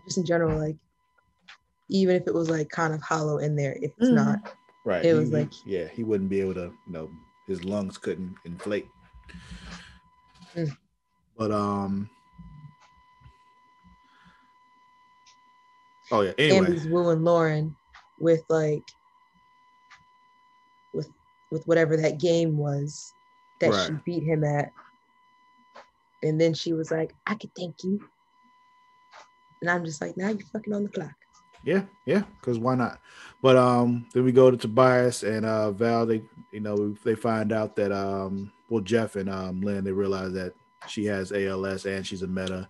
[0.05, 0.77] just in general, like,
[1.89, 4.15] even if it was like kind of hollow in there, if it's Mhm.
[4.17, 4.55] not,
[4.85, 5.05] right.
[5.05, 6.73] It he- was like- yeah, he wouldn't be able to.
[6.87, 7.11] You know,
[7.47, 8.89] his lungs couldn't inflate.
[10.55, 10.77] Mm.
[11.39, 12.11] But um.
[16.11, 16.31] Oh yeah.
[16.39, 16.73] and Anyway.
[16.73, 17.75] he's wooing Lauren
[18.19, 18.85] with like,
[20.93, 21.11] with
[21.51, 23.13] with whatever that game was
[23.61, 24.73] that she beat him at,
[26.23, 28.01] and then she was like, "I could thank you,"
[29.61, 31.15] and I'm just like, "Now you're fucking on the clock."
[31.65, 33.01] Yeah, yeah, because why not?
[33.41, 36.07] But um, then we go to Tobias and uh Val.
[36.07, 40.33] They, you know, they find out that um, well, Jeff and um, Lynn, they realize
[40.33, 40.53] that
[40.89, 42.69] she has ALS and she's a meta.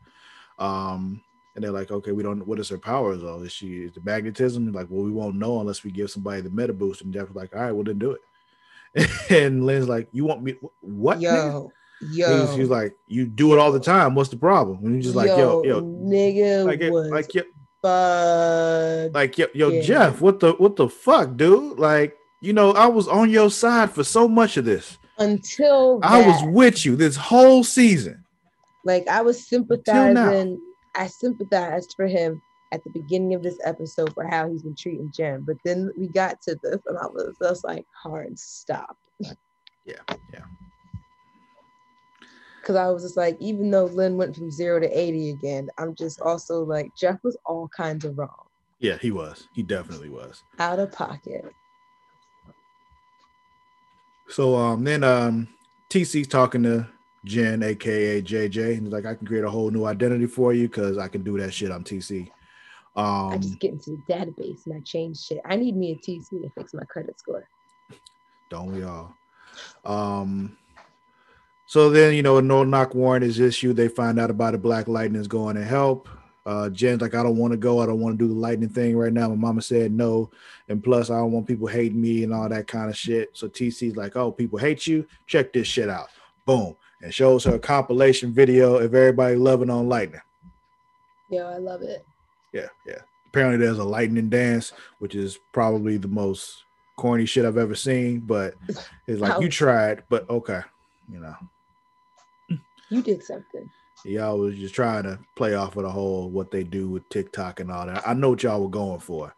[0.59, 1.23] Um,
[1.55, 2.47] and they're like, okay, we don't.
[2.47, 3.43] What is her powers though?
[3.43, 4.73] Is she is the magnetism?
[4.73, 7.03] Like, well, we won't know unless we give somebody the meta boost.
[7.03, 8.17] And Jeff's like, all right, well then do
[8.97, 9.11] it.
[9.31, 10.55] and Lynn's like, you want me?
[10.81, 11.21] What?
[11.21, 11.71] Yo,
[12.11, 12.47] yo.
[12.47, 14.15] He's, he's, like, you do it all the time.
[14.15, 14.79] What's the problem?
[14.85, 17.43] And he's just like, yo, yo, nigga, like, was like, yo,
[17.83, 19.15] bud.
[19.15, 19.81] like, yo, yo, Yeah.
[19.83, 21.79] Jeff, what the, what the fuck, dude?
[21.79, 24.99] Like, you know, I was on your side for so much of this.
[25.19, 28.25] until I was with you this whole season.
[28.85, 30.61] Like I was sympathizing.
[30.95, 32.41] I sympathized for him
[32.73, 36.09] at the beginning of this episode for how he's been treating Jen, but then we
[36.09, 38.97] got to this, and I was just like, hard stop.
[39.21, 40.01] Yeah,
[40.33, 40.45] yeah.
[42.61, 45.95] Because I was just like, even though Lynn went from zero to eighty again, I'm
[45.95, 48.47] just also like, Jeff was all kinds of wrong,
[48.81, 49.47] Yeah, he was.
[49.55, 50.43] He definitely was.
[50.59, 51.45] out of pocket.
[54.29, 55.49] So um then um
[55.91, 56.89] TC's talking to
[57.25, 60.69] Jen, aka JJ, and he's like, I can create a whole new identity for you
[60.69, 62.31] because I can do that shit on TC.
[62.97, 65.41] I Um just get into the database and I change shit.
[65.45, 67.49] I need me a TC to fix my credit score.
[68.51, 69.15] don't we all?
[69.85, 70.57] Um
[71.67, 73.77] so then you know a no knock warrant is issued.
[73.77, 74.63] They find out about it.
[74.63, 76.09] Black Lightning is going to help.
[76.47, 78.69] Uh Jen's like, I don't want to go, I don't want to do the lightning
[78.69, 79.29] thing right now.
[79.31, 80.31] My mama said no.
[80.69, 83.31] And plus, I don't want people hating me and all that kind of shit.
[83.33, 85.07] So TC's like, oh, people hate you.
[85.27, 86.11] Check this shit out.
[86.45, 86.77] Boom.
[87.05, 90.23] And shows her a compilation video of everybody loving on lightning.
[91.29, 92.03] Yo, I love it.
[92.55, 93.01] Yeah, yeah.
[93.27, 96.65] Apparently, there's a lightning dance, which is probably the most
[96.97, 98.21] corny shit I've ever seen.
[98.21, 98.55] But
[99.07, 100.63] it's like you tried, but okay,
[101.13, 101.37] you know.
[102.89, 103.71] You did something.
[104.07, 107.61] Y'all was just trying to play off of the whole what they do with TikTok
[107.61, 108.09] and all that.
[108.09, 109.35] I know what y'all were going for.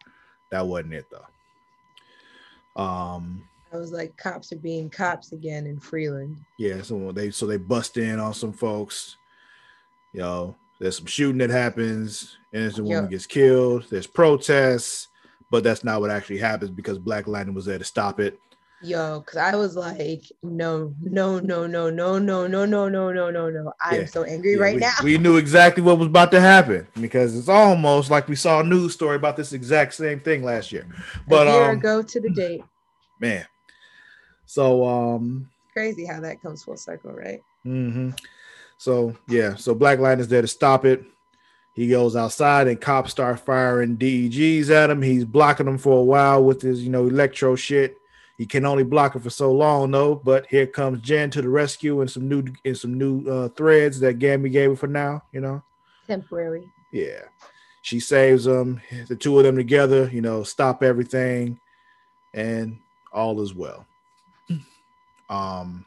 [0.52, 2.80] That wasn't it though.
[2.80, 6.36] Um, I was like, cops are being cops again in Freeland.
[6.58, 9.16] yeah, so they so they bust in on some folks.
[10.12, 13.10] You know, there's some shooting that happens, innocent woman Yeah.
[13.10, 13.86] gets killed.
[13.90, 15.08] There's protests,
[15.50, 18.38] but that's not what actually happens because Black Lightning was there to stop it.
[18.82, 23.30] Yo, because I was like, no, no, no, no, no, no, no, no, no, no,
[23.30, 23.72] no, no.
[23.82, 24.06] I'm Yeah.
[24.06, 24.92] so angry Yeah, right we, now.
[25.02, 28.64] we knew exactly what was about to happen because it's almost like we saw a
[28.64, 30.86] news story about this exact same thing last year.
[31.26, 32.64] But a year um, ago to the date.
[33.18, 33.46] man,
[34.46, 37.42] so um, Crazy how that comes full circle, right?
[37.66, 38.10] Mm-hmm.
[38.78, 41.04] So yeah, so Black Lightning's there to stop it.
[41.74, 45.02] He goes outside and cops start firing DEGs at him.
[45.02, 47.98] He's blocking them for a while with his, you know, electro shit.
[48.38, 50.14] He can only block it for so long though.
[50.14, 54.00] But here comes Jen to the rescue and some new and some new uh, threads
[54.00, 55.22] that Gambi gave her for now.
[55.32, 55.62] You know,
[56.06, 56.64] Temporary.
[56.92, 57.22] yeah.
[57.82, 58.80] She saves them.
[59.06, 61.60] The two of them together, you know, stop everything,
[62.34, 62.78] and
[63.12, 63.86] all is well.
[65.28, 65.86] Um,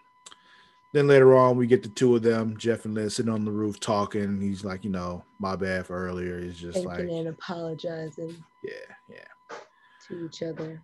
[0.92, 3.52] then later on, we get the two of them, Jeff and Lynn, sitting on the
[3.52, 4.42] roof talking.
[4.42, 6.40] He's like, you know, my bad for earlier.
[6.40, 8.72] He's just Thinking like, and apologizing yeah,
[9.08, 9.58] yeah.
[10.08, 10.82] to each other.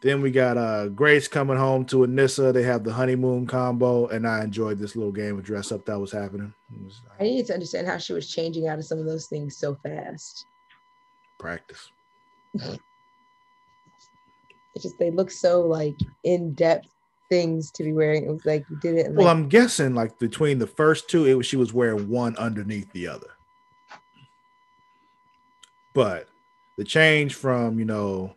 [0.00, 2.52] Then we got uh Grace coming home to Anissa.
[2.52, 5.98] They have the honeymoon combo, and I enjoyed this little game of dress up that
[5.98, 6.52] was happening.
[6.74, 9.26] It was I needed to understand how she was changing out of some of those
[9.26, 10.46] things so fast.
[11.38, 11.90] practice.
[14.74, 16.88] It's just they look so like in depth
[17.34, 18.24] things to be wearing.
[18.24, 19.06] It was like you did it.
[19.06, 22.08] In, Well, like, I'm guessing like between the first two, it was she was wearing
[22.08, 23.30] one underneath the other.
[25.94, 26.28] But
[26.78, 28.34] the change from you know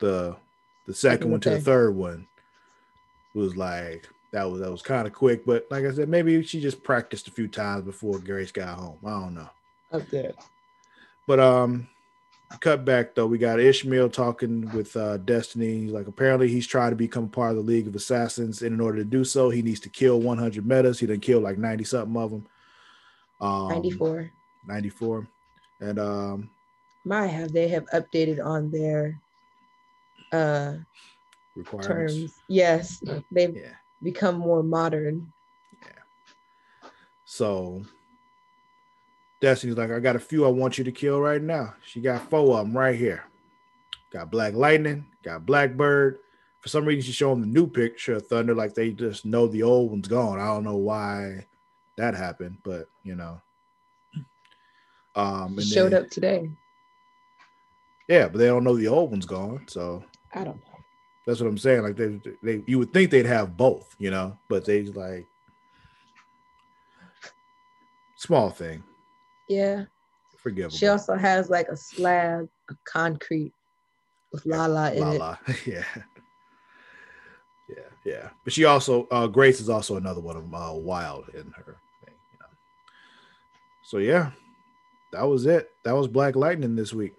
[0.00, 0.36] the
[0.86, 2.26] the second one to the third one
[3.34, 5.46] was like that was that was kind of quick.
[5.46, 8.98] But like I said, maybe she just practiced a few times before Grace got home.
[9.04, 9.50] I don't know.
[9.92, 10.32] okay.
[11.26, 11.88] But um,
[12.60, 15.80] cut back though, we got Ishmael talking with uh, Destiny.
[15.80, 18.80] He's like, apparently he's trying to become part of the League of Assassins, and in
[18.80, 20.98] order to do so, he needs to kill 100 metas.
[21.00, 22.46] He done killed like 90 something of them.
[23.40, 24.30] Um, 94.
[24.66, 25.28] 94.
[25.80, 26.50] And um,
[27.04, 29.20] My have they have updated on their
[30.32, 30.74] uh
[31.54, 32.14] requirements.
[32.14, 32.34] terms.
[32.48, 33.74] Yes, they've Yeah.
[34.02, 35.32] become more modern.
[35.82, 36.88] Yeah.
[37.24, 37.82] So
[39.40, 41.74] Destiny's like, I got a few I want you to kill right now.
[41.84, 43.24] She got four of them right here.
[44.12, 46.18] Got Black Lightning, got Blackbird.
[46.60, 49.62] For some reason, she's showing the new picture of Thunder, like they just know the
[49.62, 50.38] old one's gone.
[50.40, 51.46] I don't know why
[51.98, 53.40] that happened, but you know.
[55.16, 56.48] Um, and Showed then- up today.
[58.08, 59.66] yeah, but they don't know the old one's gone.
[59.68, 60.78] So I don't know.
[61.26, 61.82] that's what I'm saying.
[61.82, 65.26] Like they, they, you would think they'd have both, you know, but they like
[68.16, 68.82] small thing,
[69.48, 69.84] Yeah.
[70.38, 70.76] forgivable.
[70.76, 73.52] She also has like a slab of concrete
[74.32, 75.18] with Lala in La it.
[75.18, 75.36] la.
[75.66, 75.84] yeah.
[77.68, 78.28] Yeah, yeah.
[78.44, 82.14] But she also uh Grace is also another one of uh wild in her thing,
[82.32, 82.46] you know.
[83.84, 84.32] So yeah,
[85.12, 85.70] that was it.
[85.84, 87.14] That was Black Lightning this week.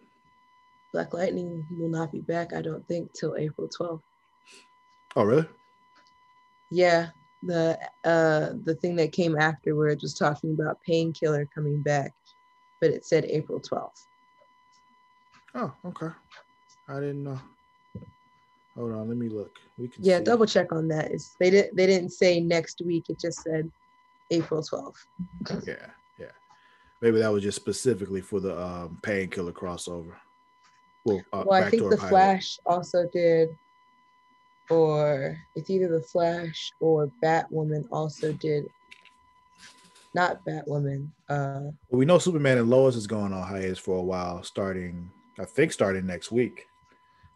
[0.93, 4.01] Black Lightning will not be back, I don't think, till April 12th.
[5.15, 5.47] Oh really?
[6.71, 7.09] Yeah,
[7.43, 12.13] the uh the thing that came afterwards was talking about painkiller coming back,
[12.81, 14.07] but it said April 12th.
[15.53, 16.09] Oh, okay.
[16.89, 17.39] I didn't know.
[18.75, 19.57] Hold on, let me look.
[19.77, 20.23] We can Yeah, see.
[20.25, 21.11] double check on that.
[21.11, 23.71] It's they didn't they didn't say next week, it just said
[24.31, 25.65] April 12th.
[25.65, 26.31] Yeah, yeah.
[27.01, 30.15] Maybe that was just specifically for the um painkiller crossover.
[31.05, 32.09] Well, uh, well, I think the pilot.
[32.09, 33.55] Flash also did,
[34.69, 38.65] or it's either the Flash or Batwoman also did.
[40.13, 41.09] Not Batwoman.
[41.29, 45.09] Uh, Well, we know Superman and Lois is going on hiatus for a while, starting
[45.37, 46.67] I think starting next week,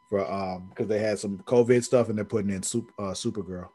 [0.09, 3.69] for um because they had some COVID stuff and they're putting in Super uh, Supergirl.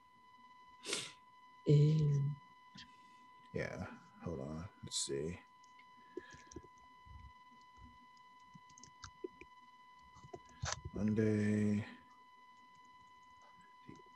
[1.66, 2.30] in-
[3.54, 3.84] Yeah,
[4.24, 5.38] hold on, let's see.
[10.94, 11.84] Monday,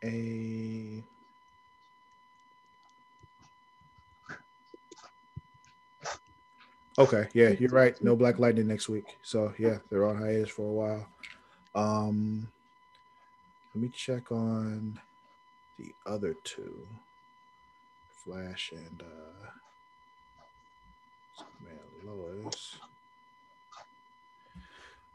[0.03, 1.05] the eighth.
[6.99, 8.01] Okay, yeah, you're right.
[8.03, 9.17] No Black Lightning next week.
[9.23, 11.07] So yeah, they're on hiatus for a while.
[11.75, 12.49] Um
[13.75, 14.99] let me check on
[15.79, 16.75] the other two.
[18.25, 19.47] Flash and uh
[21.37, 22.77] Superman Lois.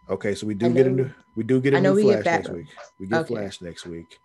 [0.09, 2.49] Okay, so we do get a new we do get a new get Flash next
[2.49, 2.67] week.
[2.97, 3.33] We get Okay.
[3.33, 4.19] Flash next week.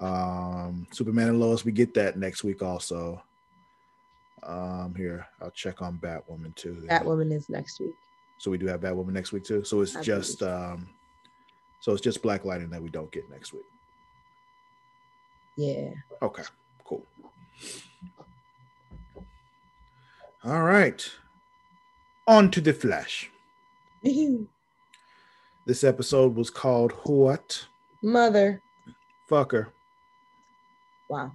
[0.00, 3.22] Um Superman and Lois, we get that next week also.
[4.42, 6.82] Um here, I'll check on Batwoman too.
[6.86, 7.00] then.
[7.00, 7.94] Batwoman is next week.
[8.38, 9.64] So we do have Batwoman next week too.
[9.64, 10.88] So it's just um
[11.80, 13.62] so it's just Black Lightning that we don't get next week.
[15.56, 15.90] Yeah.
[16.22, 16.42] Okay,
[16.84, 17.04] cool.
[20.44, 21.08] All right.
[22.26, 23.30] On to the Flash.
[25.66, 27.64] This episode was called What
[28.02, 28.60] Mother.
[29.30, 29.68] Fucker.
[31.14, 31.30] Wow.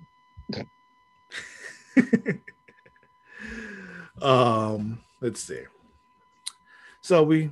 [4.21, 5.61] um, let's see.
[6.99, 7.49] So we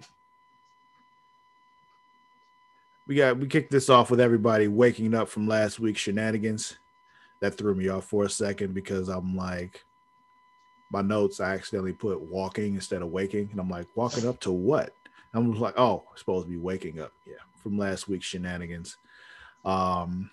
[3.07, 6.77] we got we kicked this off with everybody waking up from last week's shenanigans.
[7.39, 9.85] That threw me off for a second because I'm like
[10.91, 14.51] my notes I accidentally put walking instead of waking, and I'm like walking up to
[14.51, 14.93] what?
[15.33, 17.13] I'm like, oh, supposed to be waking up.
[17.25, 18.97] Yeah, from last week's shenanigans.
[19.63, 20.29] Um,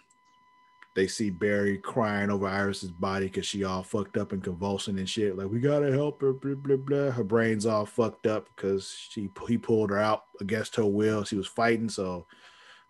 [0.94, 5.08] they see Barry crying over Iris's body because she all fucked up and convulsing and
[5.08, 5.36] shit.
[5.36, 6.32] Like we gotta help her.
[6.32, 7.10] Blah blah blah.
[7.10, 11.24] Her brain's all fucked up because she he pulled her out against her will.
[11.24, 12.26] She was fighting, so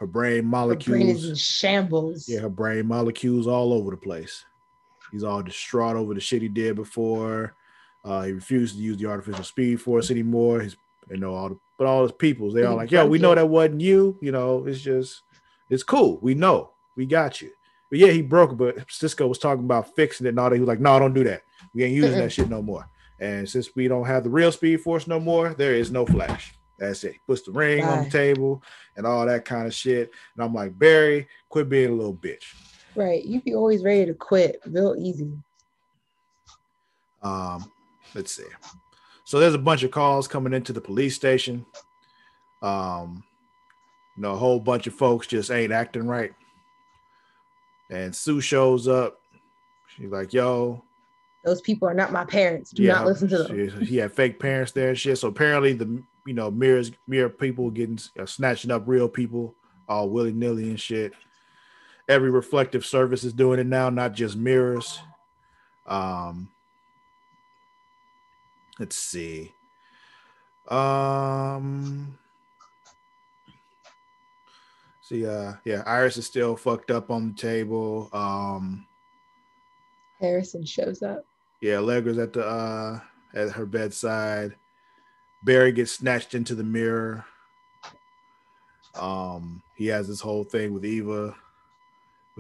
[0.01, 0.87] her brain molecules.
[0.87, 2.29] Her brain is in shambles.
[2.29, 4.45] Yeah, her brain molecules all over the place.
[5.11, 7.55] He's all distraught over the shit he did before.
[8.05, 10.61] Uh, he refused to use the artificial speed force anymore.
[10.61, 10.77] His,
[11.09, 13.35] you know, all the but all his peoples, they He all like, yo, we know
[13.35, 14.19] that wasn't you.
[14.21, 15.23] You know, it's just,
[15.71, 16.19] it's cool.
[16.23, 17.51] We know, we got you.
[17.95, 18.57] But yeah, he broke.
[18.57, 20.57] But Cisco was talking about fixing it and all that.
[20.57, 21.43] He was like, no, don't do that.
[21.75, 22.89] We ain't using that shit no more.
[23.21, 26.53] And since we don't have the real speed force no more, there is no flash.
[26.77, 27.13] That's it.
[27.13, 28.65] He puts the ring on the table
[28.97, 30.11] and all that kind of shit.
[30.35, 32.43] And I'm like, Barry, quit being a little bitch.
[32.97, 33.25] Right.
[33.25, 35.31] You be always ready to quit real easy.
[37.23, 37.71] Um,
[38.13, 38.43] let's see.
[39.25, 41.65] So there's a bunch of calls coming into the police station.
[42.61, 43.23] Um,
[44.17, 46.33] you know, a whole bunch of folks just ain't acting right.
[47.95, 49.21] And Sue shows up.
[49.87, 50.83] She's like, yo,
[51.45, 52.73] Those people are not my parents.
[52.73, 53.79] Do yeah, not listen to them.
[53.79, 55.19] She, he had fake parents there and shit.
[55.19, 59.55] So apparently the you know mirrors mirror people getting uh, snatching up real people
[59.89, 61.13] all willy nilly and shit.
[62.09, 64.99] Every reflective service is doing it now, not just mirrors.
[65.87, 66.51] Um,
[68.79, 69.53] let's see.
[70.69, 72.19] Um,
[75.15, 78.09] see, uh, yeah, Iris is still fucked up on the table.
[78.13, 78.87] Um,
[80.21, 81.25] Harrison shows up.
[81.61, 83.01] yeah, Allegra's at the uh
[83.35, 84.55] at her bedside.
[85.45, 87.25] Barry gets snatched into the mirror.
[88.95, 91.35] Um, he has this whole thing with Eva, where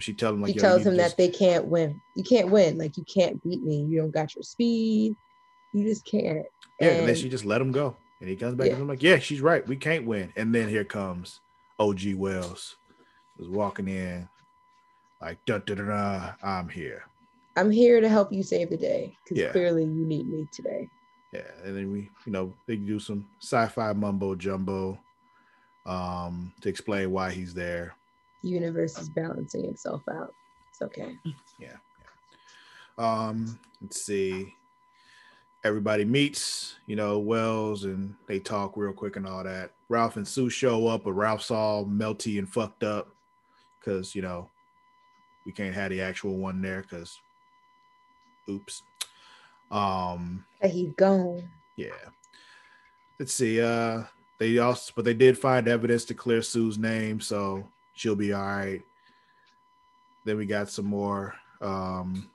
[0.00, 2.00] she tells him like, he tells him just- that they can't win.
[2.16, 2.78] You can't win.
[2.78, 3.82] Like you can't beat me.
[3.82, 5.14] You don't got your speed.
[5.72, 6.46] You just can't.
[6.80, 8.74] yeah," and then she just let him go, and he comes back Yeah.
[8.74, 9.66] and I'm like, "Yeah, she's right.
[9.66, 11.40] We can't win." And then here comes
[11.78, 12.76] OG Wells,
[13.38, 14.28] was walking in,
[15.20, 17.04] like, "Da da da I'm here."
[17.56, 19.52] I'm here to help you save the day because Yeah.
[19.52, 20.88] clearly you need me today.
[21.32, 24.98] Yeah, and then we, you know, they do some sci-fi mumbo jumbo,
[25.86, 27.94] um, to explain why he's there.
[28.42, 30.34] The universe is balancing itself out.
[30.70, 31.16] It's okay.
[31.58, 31.76] Yeah.
[32.98, 34.54] Um, let's see.
[35.62, 39.73] Everybody meets, you know, Wells and they talk real quick and all that.
[39.88, 43.14] Ralph and Sue show up, but Ralph's all melty and fucked up
[43.78, 44.50] because, you know,
[45.44, 47.18] we can't have the actual one there because
[48.48, 48.82] oops.
[49.70, 51.48] Um, he gone.
[51.76, 51.90] Yeah.
[53.18, 53.60] Let's see.
[53.60, 54.04] Uh,
[54.38, 58.42] they also, but they did find evidence to clear Sue's name, so she'll be all
[58.42, 58.82] right.
[60.24, 61.34] Then we got some more.
[61.60, 62.30] Um,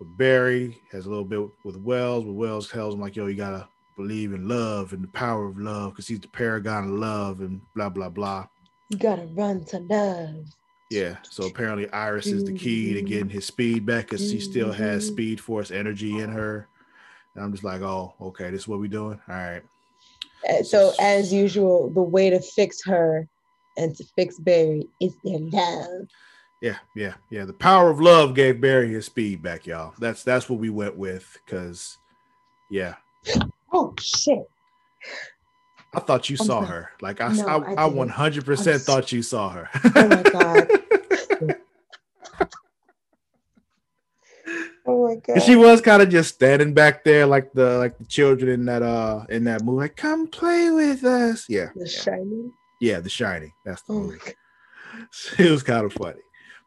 [0.00, 2.24] Barry has a little bit with Wells.
[2.24, 3.68] With Wells tells him like, "Yo, you gotta
[3.98, 7.60] believe in love and the power of love because he's the paragon of love and
[7.74, 8.46] blah blah blah."
[8.88, 10.46] You gotta run to love.
[10.90, 11.18] Yeah.
[11.22, 15.04] So apparently Iris is the key to getting his speed back because she still has
[15.04, 15.12] Mm-hmm.
[15.12, 16.68] speed force energy in her.
[17.34, 19.20] And I'm just like, oh, okay, this is what we're doing.
[19.28, 19.62] All right.
[20.48, 23.28] Uh, So as usual, the way to fix her
[23.76, 26.08] and to fix Barry is their love.
[26.62, 27.44] Yeah, yeah, yeah.
[27.44, 29.92] The power of love gave Barry his speed back, y'all.
[29.98, 31.36] That's that's what we went with.
[31.46, 31.98] Cause
[32.70, 32.94] yeah.
[33.72, 34.48] Oh shit.
[35.94, 36.90] I thought you I'm saw her.
[37.00, 39.68] Like I, No, I, I I, 100% I'm s- thought you saw her.
[39.96, 40.68] Oh my god.
[44.86, 45.42] Oh my god.
[45.42, 48.82] She was kind of just standing back there, like the like the children in that
[48.82, 49.82] uh in that movie.
[49.82, 51.44] Like, come play with us.
[51.48, 52.52] Yeah, the yeah, shining.
[52.80, 53.52] yeah, The Shining.
[53.66, 54.18] That's the Oh movie.
[55.38, 56.20] It was kind of funny,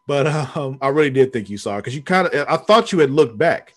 [0.08, 2.48] but um, I really did think you saw her because you kind of.
[2.48, 3.74] I thought you had looked back,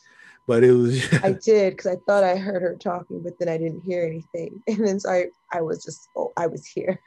[0.47, 1.13] but it was.
[1.23, 4.63] I did because I thought I heard her talking, but then I didn't hear anything.
[4.69, 7.01] And then so I, I was just oh, I was here.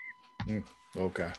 [0.96, 1.32] Okay.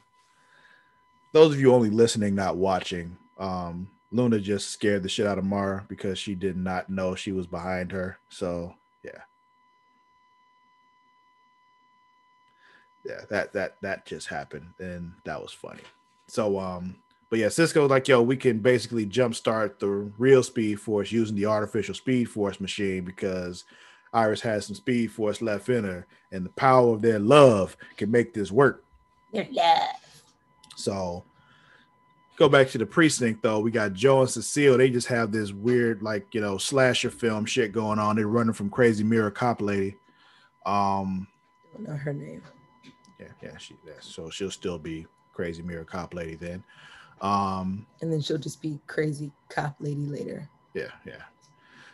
[1.33, 5.45] Those of you only listening, not watching, um, Luna just scared the shit out of
[5.45, 8.19] Mara because she did not know she was behind her.
[8.29, 8.75] So
[9.05, 9.23] yeah.
[13.05, 15.83] Yeah, that that that just happened and that was funny.
[16.27, 16.97] So um,
[17.31, 21.47] but yeah, Cisco's like, yo, we can basically jumpstart the real speed force using the
[21.47, 23.65] artificial speed force machine because
[24.13, 28.11] Iris has some speed force left in her, and the power of their love can
[28.11, 28.85] make this work.
[29.33, 30.23] Their love.
[30.77, 31.25] So
[32.37, 33.61] go back to the precinct though.
[33.61, 34.79] We got Joe and Cecile.
[34.79, 38.17] They just have this weird, like, you know, slasher film shit going on.
[38.17, 39.97] They're running from crazy mirror cop lady.
[40.65, 41.27] Um,
[41.75, 42.43] Don't know her name.
[43.21, 46.65] yeah, yeah, she so she'll still be crazy mirror cop lady then.
[47.21, 50.49] Um, And then she'll just be crazy cop lady later.
[50.75, 51.23] yeah, yeah.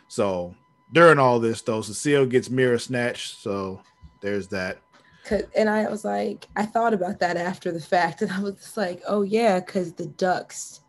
[0.07, 0.53] So
[0.93, 3.41] during all this though, Cecile gets mirror snatched.
[3.41, 3.81] So
[4.21, 4.79] there's that.
[5.25, 8.55] Cause, and I was like, I thought about that after the fact, and I was
[8.55, 10.81] just like, oh yeah, because the ducks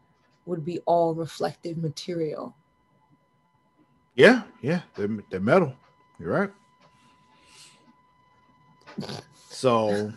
[0.45, 2.55] would be all reflective material.
[4.14, 5.74] Yeah, yeah, they're, they're metal.
[6.18, 6.51] You're right.
[9.49, 10.12] So,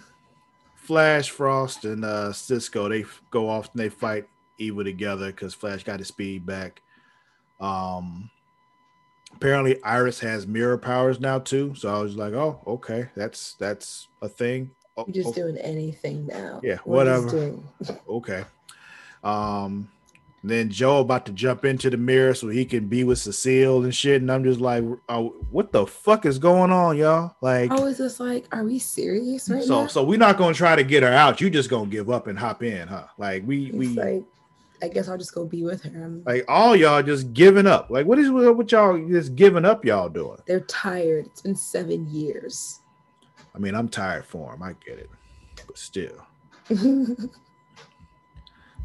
[0.90, 4.26] Flash, Frost, and uh, Cisco they go off and they fight
[4.58, 6.82] Eva together because Flash got his speed back.
[7.60, 8.32] Um,
[9.36, 11.76] apparently Iris has mirror powers now too.
[11.76, 14.72] So I was like, oh, okay, that's that's a thing.
[14.98, 16.60] Oh, You're just oh, doing anything now.
[16.64, 17.54] Yeah, We're whatever.
[18.10, 18.46] okay.
[19.24, 19.92] Um,
[20.44, 23.94] then Joe about to jump into the mirror so he can be with Cecile and
[23.94, 27.36] shit, and I'm just like, oh, what the fuck is going on, y'all?
[27.42, 29.88] Like, I was just like, are we serious right so now?
[29.88, 31.42] so we're not gonna try to get her out.
[31.42, 33.08] You just gonna give up and hop in, huh?
[33.18, 34.24] Like we It's we like,
[34.82, 36.04] I guess I'll just go be with her.
[36.04, 37.90] I'm, like all y'all just giving up.
[37.90, 39.84] Like what is what y'all just giving up?
[39.84, 40.38] Y'all doing?
[40.46, 41.26] they're tired.
[41.26, 42.80] It's been seven years.
[43.54, 44.64] I mean, I'm tired for him.
[44.64, 45.10] I get it,
[45.68, 46.26] but still.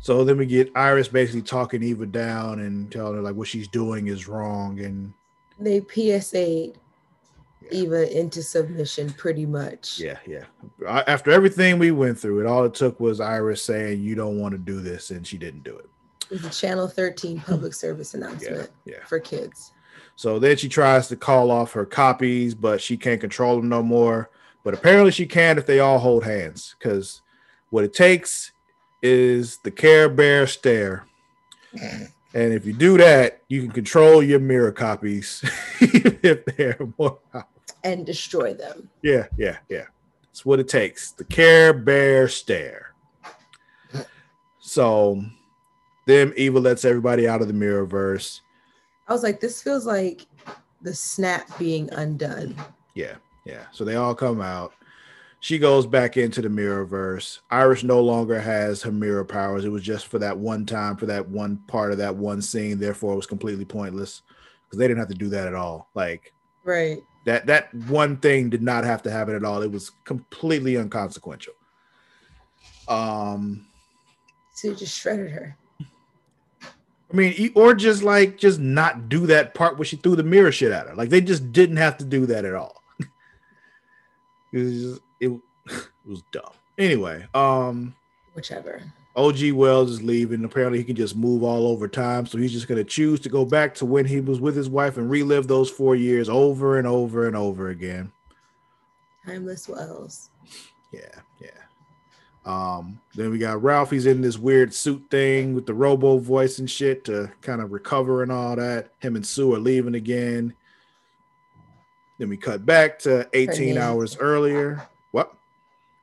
[0.04, 3.66] So then we get Iris basically talking Eva down and telling her like what she's
[3.66, 5.14] doing is wrong, and
[5.58, 6.76] they PSA'd
[7.62, 7.68] Yeah.
[7.70, 9.98] Eva into submission pretty much.
[9.98, 10.44] yeah, yeah.
[10.86, 14.52] After everything we went through, it all it took was Iris saying you don't want
[14.52, 15.88] to do this, and she didn't do it.
[16.30, 19.04] It was a Channel 13 public service Yeah, announcement yeah.
[19.06, 19.72] for kids.
[20.16, 23.82] So then she tries to call off her copies, but she can't control them no
[23.82, 24.28] more.
[24.64, 27.22] But apparently she can if they all hold hands, because
[27.70, 28.50] what it takes
[29.04, 31.04] is the Care Bear stare.
[31.80, 35.44] And if you do that, you can control your mirror copies
[35.80, 37.18] if they're more.
[37.84, 38.88] and destroy them.
[39.02, 39.84] Yeah, yeah, yeah.
[40.22, 41.12] That's what it takes.
[41.12, 42.94] The Care Bear stare.
[44.60, 45.22] So
[46.06, 48.40] then Eva lets everybody out of the mirrorverse.
[49.06, 50.26] I was like, this feels like
[50.80, 52.56] the snap being undone.
[52.94, 53.64] Yeah, yeah.
[53.70, 54.72] So they all come out.
[55.44, 57.40] She goes back into the mirrorverse.
[57.50, 59.66] Iris no longer has her mirror powers.
[59.66, 62.78] It was just for that one time, for that one part of that one scene.
[62.78, 64.22] Therefore, it was completely pointless
[64.64, 65.90] because they didn't have to do that at all.
[65.92, 66.32] Like
[66.64, 67.02] Right.
[67.26, 69.60] that, that one thing did not have to happen at all.
[69.60, 71.52] It was completely inconsequential.
[72.88, 73.66] Um,
[74.54, 75.58] So you just shredded her.
[76.62, 80.50] I mean, or just like just not do that part where she threw the mirror
[80.50, 80.94] shit at her.
[80.94, 82.82] Like they just didn't have to do that at all.
[84.54, 85.28] it was just, it,
[85.66, 86.52] it was dumb.
[86.78, 87.94] Anyway, um,
[88.34, 88.82] Whichever.
[89.16, 90.44] OG Wells is leaving.
[90.44, 92.26] Apparently, he can just move all over time.
[92.26, 94.68] So he's just going to choose to go back to when he was with his
[94.68, 98.10] wife and relive those four years over and over and over again.
[99.24, 100.30] Timeless Wells.
[100.92, 101.48] Yeah, yeah.
[102.44, 103.90] Um, then we got Ralph.
[103.90, 107.72] He's in this weird suit thing with the robo voice and shit to kind of
[107.72, 108.90] recover and all that.
[108.98, 110.54] Him and Sue are leaving again.
[112.18, 114.86] Then we cut back to 18 hours earlier.
[115.14, 115.32] What?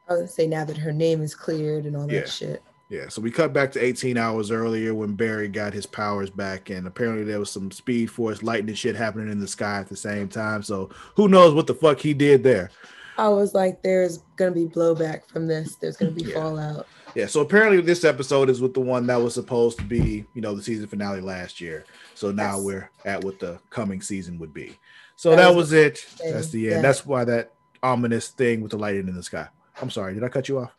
[0.08, 2.64] I was say now that her name is cleared and all that shit.
[2.88, 6.70] Yeah, so we cut back to 18 hours earlier when Barry got his powers back,
[6.70, 9.98] and apparently there was some speed force lightning shit happening in the sky at the
[9.98, 10.64] same time.
[10.64, 12.72] So who knows what the fuck he did there?
[13.18, 15.76] I was like, there's gonna be blowback from this.
[15.76, 16.36] There's gonna be Yeah.
[16.36, 16.88] fallout.
[17.14, 20.42] Yeah, so apparently this episode is with the one that was supposed to be, you
[20.42, 21.84] know, the season finale last year.
[22.16, 22.64] So now Yes.
[22.66, 24.78] we're at what the coming season would be.
[25.18, 26.06] So That that, was was it.
[26.24, 26.76] That's the yeah.
[26.76, 26.84] end.
[26.86, 27.52] That's why that
[27.84, 29.48] ominous thing with the lightning in the sky.
[29.82, 30.72] I'm sorry, did I cut you off?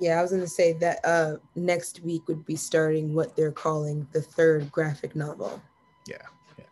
[0.00, 4.06] Yeah, I was gonna say that uh next week would be starting what they're calling
[4.12, 5.60] the third graphic novel.
[6.06, 6.16] Yeah,
[6.58, 6.64] yeah.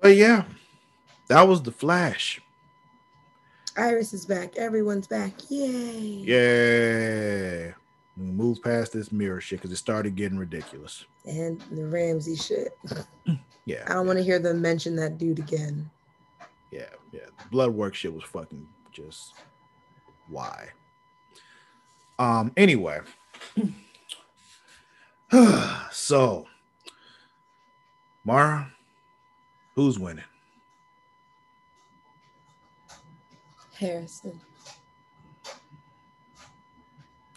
[0.00, 0.44] But yeah,
[1.28, 2.40] that was the Flash.
[3.76, 4.56] Iris is back.
[4.56, 5.32] Everyone's back.
[5.48, 6.22] Yay.
[6.24, 7.72] Yeah.
[8.18, 11.06] We move past this mirror shit because it started getting ridiculous.
[11.26, 12.76] And the Ramsey shit.
[13.64, 13.84] Yeah.
[13.86, 15.88] I don't want to hear them mention that dude again.
[16.72, 17.26] Yeah, yeah.
[17.50, 19.34] Blood work shit was fucking just
[20.28, 20.68] why.
[22.18, 23.00] Um, anyway.
[25.90, 26.46] so
[28.24, 28.70] Mara,
[29.74, 30.24] who's winning?
[33.74, 34.40] Harrison.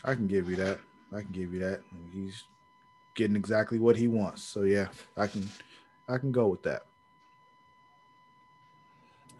[0.03, 0.80] I can give you that.
[1.11, 1.81] I can give you that.
[2.14, 2.43] He's
[3.15, 4.43] getting exactly what he wants.
[4.43, 5.49] So yeah, I can
[6.07, 6.85] I can go with that.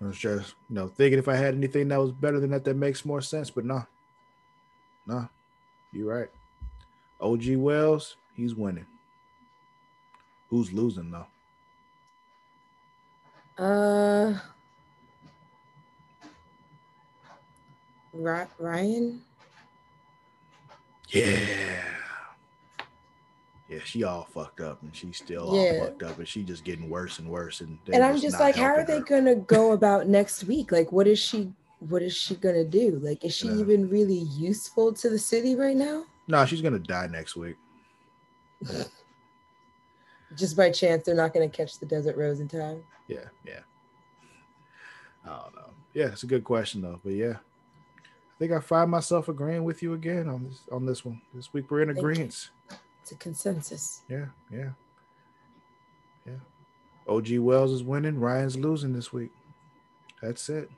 [0.02, 2.64] I was just, you know, thinking if I had anything that was better than that
[2.66, 3.86] that makes more sense, but no.
[5.08, 5.30] No.
[5.92, 6.30] You're right.
[7.22, 8.86] OG Wells, he's winning.
[10.50, 11.28] Who's losing though?
[13.64, 14.38] Uh
[18.14, 19.22] Ryan?
[21.10, 22.05] Yeah.
[23.68, 26.88] Yeah, she all fucked up and she's still all fucked up and she just getting
[26.90, 27.62] worse and worse.
[27.62, 29.04] And, and I'm just like, how are they her.
[29.04, 30.72] gonna go about next week?
[30.72, 31.52] Like, what is she?
[31.80, 33.00] What is she gonna do?
[33.02, 33.56] Like, is she Yeah.
[33.56, 36.06] even really useful to the city right now?
[36.28, 37.56] No, she's gonna die next week.
[40.36, 42.84] Just by chance, they're not gonna catch the Desert Rose in time.
[43.08, 43.60] Yeah, yeah.
[45.26, 45.70] I don't know.
[45.94, 47.00] Yeah, it's a good question though.
[47.04, 47.38] But yeah,
[47.98, 51.22] I think I find myself agreeing with you again on this on this one.
[51.34, 52.50] This week we're in agreement.
[53.06, 54.02] It's a consensus.
[54.10, 54.70] Yeah, yeah,
[56.26, 56.38] yeah.
[57.08, 58.20] OG Wells is winning.
[58.20, 59.30] Ryan's losing this week.
[60.24, 60.72] That's it.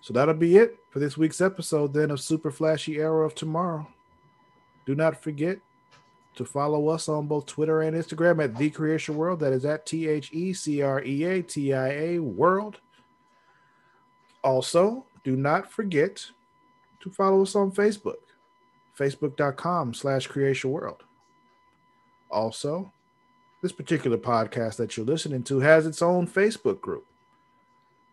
[0.00, 3.86] So that'll be it for this week's episode then of Super Flashy Arrow of Tomorrow.
[4.84, 5.60] Do not forget
[6.34, 9.38] to follow us on both Twitter and Instagram at The Creation World.
[9.38, 12.80] That is at T H E C R E A T I A World.
[14.42, 16.26] Also, do not forget
[16.98, 18.23] to follow us on Facebook,
[18.98, 21.02] facebook.com slash creation world.
[22.30, 22.92] Also,
[23.62, 27.06] this particular podcast that you're listening to has its own Facebook group.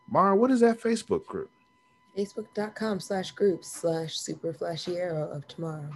[0.09, 1.49] Mara, what is that Facebook group?
[2.17, 5.89] Facebook.com slash groups slash super flashy arrow of tomorrow.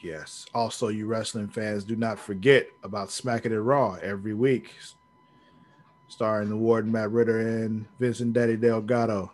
[0.00, 0.46] Yes.
[0.54, 4.74] Also, you wrestling fans, do not forget about Smacking It Raw every week,
[6.08, 9.30] starring the Warden Matt Ritter and Vincent Daddy Delgado.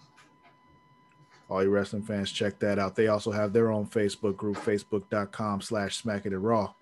[1.49, 2.95] All you wrestling fans, check that out.
[2.95, 6.73] They also have their own Facebook group, facebook.com slash smacking it raw.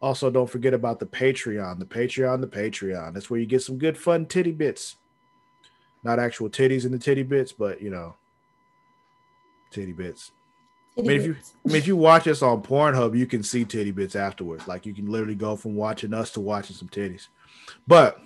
[0.00, 3.14] Also, don't forget about the Patreon, the Patreon, the Patreon.
[3.14, 4.96] That's where you get some good fun titty bits.
[6.02, 8.14] Not actual titties in the titty bits, but you know,
[9.70, 10.32] titty bits.
[10.96, 13.64] I mean, if you, I mean, if you watch us on Pornhub, you can see
[13.64, 14.66] titty bits afterwards.
[14.66, 17.28] Like you can literally go from watching us to watching some titties.
[17.86, 18.20] But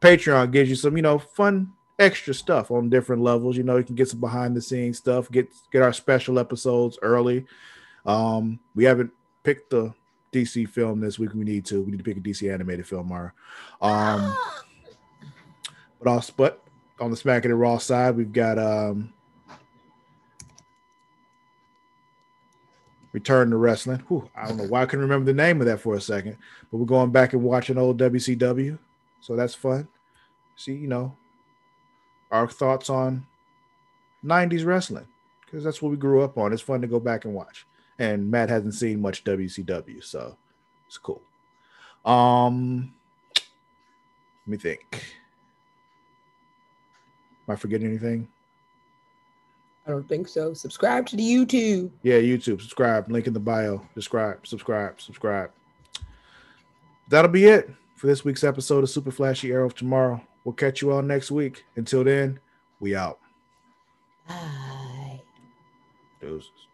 [0.00, 3.56] Patreon gives you some, you know, fun extra stuff on different levels.
[3.56, 6.98] You know, you can get some behind the scenes stuff, get get our special episodes
[7.02, 7.46] early.
[8.04, 9.10] Um, we haven't
[9.42, 9.94] picked the
[10.32, 11.34] DC film this week.
[11.34, 11.82] We need to.
[11.82, 13.32] We need to pick a DC animated film, Mara.
[13.80, 14.36] Um,
[15.98, 16.62] but also, but
[17.00, 19.12] on the Smack It Raw side, we've got um
[23.12, 24.02] Return to Wrestling.
[24.08, 26.36] Whew, I don't know why I couldn't remember the name of that for a second,
[26.70, 28.78] but we're going back and watching old WCW,
[29.20, 29.88] so that's fun.
[30.54, 31.16] See, you know,
[32.30, 33.26] our thoughts on
[34.24, 35.06] '90s wrestling
[35.44, 36.52] because that's what we grew up on.
[36.52, 37.66] It's fun to go back and watch.
[37.98, 40.36] And Matt hasn't seen much WCW, so
[40.86, 41.22] It's cool.
[42.04, 42.92] Um,
[43.34, 45.04] let me think.
[47.48, 48.28] Am I forgetting anything?
[49.86, 50.52] I don't think so.
[50.52, 51.90] Subscribe to the YouTube.
[52.02, 52.60] Yeah, YouTube.
[52.60, 53.10] Subscribe.
[53.10, 53.80] Link in the bio.
[53.94, 54.46] Subscribe.
[54.46, 55.00] Subscribe.
[55.00, 55.50] Subscribe.
[57.08, 60.20] That'll be it for this week's episode of Super Flashy Arrow of Tomorrow.
[60.46, 61.64] We'll catch you all next week.
[61.74, 62.38] Until then,
[62.78, 63.18] we out.
[64.28, 65.20] Bye.
[66.20, 66.65] Deuces.